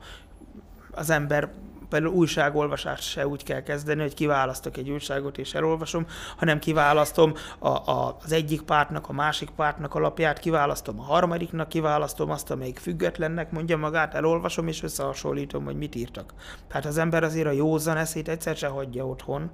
az 0.92 1.10
ember 1.10 1.52
például 1.94 2.14
újságolvasást 2.14 3.04
se 3.04 3.28
úgy 3.28 3.44
kell 3.44 3.62
kezdeni, 3.62 4.02
hogy 4.02 4.14
kiválasztok 4.14 4.78
egy 4.78 4.90
újságot 4.90 5.38
és 5.38 5.54
elolvasom, 5.54 6.06
hanem 6.38 6.60
kiválasztom 6.60 7.34
a, 7.60 7.68
a, 7.68 8.18
az 8.24 8.32
egyik 8.32 8.62
pártnak, 8.62 9.10
a 9.10 9.14
másik 9.14 9.50
pártnak 9.50 9.96
alapját, 9.96 10.40
kiválasztom 10.40 11.00
a 11.00 11.04
harmadiknak, 11.04 11.70
kiválasztom 11.70 12.30
azt, 12.30 12.52
amelyik 12.52 12.80
függetlennek 12.80 13.52
mondja 13.52 13.78
magát, 13.78 14.14
elolvasom 14.14 14.68
és 14.68 14.84
összehasonlítom, 14.84 15.64
hogy 15.64 15.78
mit 15.78 15.96
írtak. 15.96 16.34
Tehát 16.68 16.86
az 16.86 16.98
ember 16.98 17.24
azért 17.24 17.48
a 17.48 17.52
józan 17.52 17.98
eszét 17.98 18.30
egyszer 18.30 18.56
se 18.56 18.68
hagyja 18.68 19.08
otthon, 19.08 19.52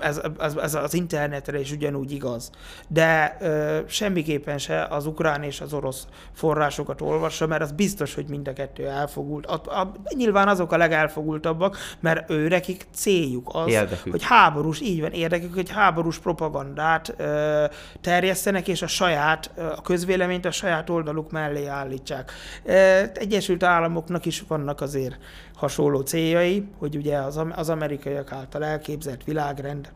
ez, 0.00 0.20
ez, 0.38 0.54
ez 0.56 0.74
az 0.74 0.94
internetre 0.94 1.60
is 1.60 1.72
ugyanúgy 1.72 2.12
igaz. 2.12 2.50
De 2.88 3.36
ö, 3.40 3.78
semmiképpen 3.86 4.58
se 4.58 4.84
az 4.84 5.06
ukrán 5.06 5.42
és 5.42 5.60
az 5.60 5.72
orosz 5.72 6.06
forrásokat 6.32 7.00
olvassa, 7.00 7.46
mert 7.46 7.62
az 7.62 7.72
biztos, 7.72 8.14
hogy 8.14 8.26
mind 8.28 8.48
a 8.48 8.52
kettő 8.52 8.86
elfogult. 8.86 9.46
A, 9.46 9.80
a, 9.80 9.92
nyilván 10.16 10.48
azok 10.48 10.72
a 10.72 10.76
legelfogultabbak, 10.76 11.76
mert 12.00 12.30
ő 12.30 12.48
nekik 12.48 12.86
céljuk 12.94 13.50
az, 13.52 13.68
Érdekük. 13.68 14.12
hogy 14.12 14.24
háborús, 14.24 14.80
így 14.80 15.00
van, 15.00 15.12
érdekük, 15.12 15.54
hogy 15.54 15.70
háborús 15.70 16.18
propagandát 16.18 17.14
ö, 17.16 17.64
terjesztenek, 18.00 18.68
és 18.68 18.82
a 18.82 18.86
saját, 18.86 19.50
a 19.76 19.82
közvéleményt 19.82 20.44
a 20.44 20.50
saját 20.50 20.90
oldaluk 20.90 21.30
mellé 21.30 21.66
állítsák. 21.66 22.32
Ö, 22.64 23.02
Egyesült 23.14 23.62
Államoknak 23.62 24.26
is 24.26 24.44
vannak 24.48 24.80
azért 24.80 25.18
hasonló 25.56 26.00
céljai, 26.00 26.68
hogy 26.78 26.96
ugye 26.96 27.16
az, 27.16 27.40
az 27.50 27.68
amerikaiak 27.68 28.32
által 28.32 28.64
elképzelt 28.64 29.24
világrend 29.24 29.92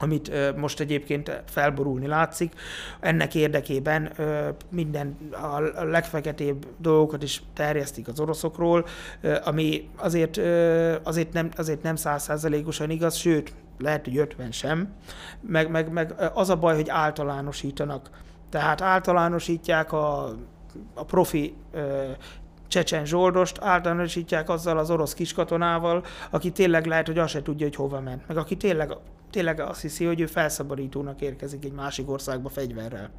amit 0.00 0.56
most 0.56 0.80
egyébként 0.80 1.42
felborulni 1.46 2.06
látszik. 2.06 2.52
Ennek 3.00 3.34
érdekében 3.34 4.12
minden 4.70 5.16
a 5.32 5.82
legfeketébb 5.84 6.66
dolgokat 6.78 7.22
is 7.22 7.42
terjesztik 7.54 8.08
az 8.08 8.20
oroszokról, 8.20 8.86
ami 9.44 9.88
azért, 9.96 10.36
azért 11.02 11.32
nem, 11.32 11.50
azért 11.56 11.82
nem 11.82 11.96
százszázalékosan 11.96 12.90
igaz, 12.90 13.14
sőt, 13.14 13.52
lehet, 13.78 14.04
hogy 14.04 14.16
50 14.16 14.52
sem, 14.52 14.92
meg, 15.40 15.70
meg, 15.70 15.92
meg 15.92 16.14
az 16.34 16.50
a 16.50 16.56
baj, 16.56 16.74
hogy 16.74 16.88
általánosítanak. 16.88 18.10
Tehát 18.50 18.80
általánosítják 18.80 19.92
a, 19.92 20.34
a 20.94 21.04
profi 21.04 21.54
ö, 21.72 22.02
Csecsen 22.68 23.06
Zsoldost 23.06 23.58
általánosítják 23.60 24.48
azzal 24.48 24.78
az 24.78 24.90
orosz 24.90 25.14
kiskatonával, 25.14 26.04
aki 26.30 26.50
tényleg 26.50 26.86
lehet, 26.86 27.06
hogy 27.06 27.18
azt 27.18 27.32
se 27.32 27.42
tudja, 27.42 27.66
hogy 27.66 27.74
hova 27.74 28.00
ment. 28.00 28.26
Meg 28.26 28.36
aki 28.36 28.56
tényleg, 28.56 28.92
tényleg 29.30 29.60
azt 29.60 29.80
hiszi, 29.80 30.04
hogy 30.04 30.20
ő 30.20 30.26
felszabadítónak 30.26 31.20
érkezik 31.20 31.64
egy 31.64 31.72
másik 31.72 32.10
országba 32.10 32.48
fegyverrel. 32.48 33.10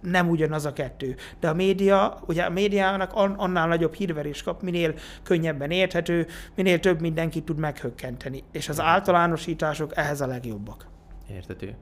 Nem 0.00 0.28
ugyanaz 0.28 0.64
a 0.64 0.72
kettő. 0.72 1.16
De 1.40 1.48
a 1.48 1.54
média, 1.54 2.18
ugye 2.26 2.42
a 2.42 2.50
médiának 2.50 3.12
annál 3.14 3.68
nagyobb 3.68 3.94
hírverés 3.94 4.42
kap, 4.42 4.62
minél 4.62 4.94
könnyebben 5.22 5.70
érthető, 5.70 6.26
minél 6.54 6.80
több 6.80 7.00
mindenkit 7.00 7.44
tud 7.44 7.58
meghökkenteni. 7.58 8.42
És 8.52 8.68
az 8.68 8.80
általánosítások 8.80 9.96
ehhez 9.96 10.20
a 10.20 10.26
legjobbak. 10.26 10.86
Értető. 11.30 11.74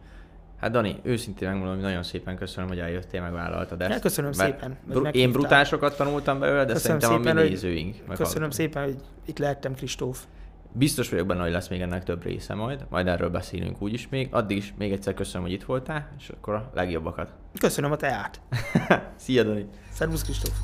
Hát 0.65 0.73
Dani, 0.73 0.97
őszintén 1.03 1.49
megmondom, 1.49 1.75
hogy 1.75 1.85
nagyon 1.85 2.03
szépen 2.03 2.37
köszönöm, 2.37 2.69
hogy 2.69 2.79
eljöttél, 2.79 3.21
megvállaltad 3.21 3.81
ezt. 3.81 3.91
Ja, 3.91 3.99
köszönöm 3.99 4.33
szépen. 4.33 4.77
Br- 4.85 5.15
én 5.15 5.33
brutásokat 5.33 5.97
tanultam 5.97 6.39
belőle, 6.39 6.65
de 6.65 6.73
köszönöm 6.73 7.01
szerintem 7.01 7.23
szépen, 7.25 7.37
a 7.37 7.43
mi 7.43 7.49
nézőink. 7.49 7.97
Köszönöm 8.17 8.51
szépen, 8.51 8.85
hogy 8.85 8.97
itt 9.25 9.39
lehettem, 9.39 9.75
Kristóf. 9.75 10.25
Biztos 10.73 11.09
vagyok 11.11 11.27
benne, 11.27 11.43
hogy 11.43 11.51
lesz 11.51 11.69
még 11.69 11.81
ennek 11.81 12.05
több 12.05 12.23
része 12.23 12.55
majd, 12.55 12.87
majd 12.89 13.07
erről 13.07 13.31
beszélünk 13.31 13.83
úgyis 13.83 14.09
még. 14.09 14.29
Addig 14.31 14.57
is 14.57 14.75
még 14.79 14.93
egyszer 14.93 15.15
köszönöm, 15.15 15.43
hogy 15.43 15.53
itt 15.53 15.65
voltál, 15.65 16.09
és 16.19 16.29
akkor 16.29 16.55
a 16.55 16.71
legjobbakat. 16.75 17.33
Köszönöm 17.61 17.93
a 17.93 17.97
teát. 17.97 18.41
Szia, 19.17 19.43
Dani. 19.43 19.67
Szervusz, 19.93 20.23
Kristóf. 20.23 20.55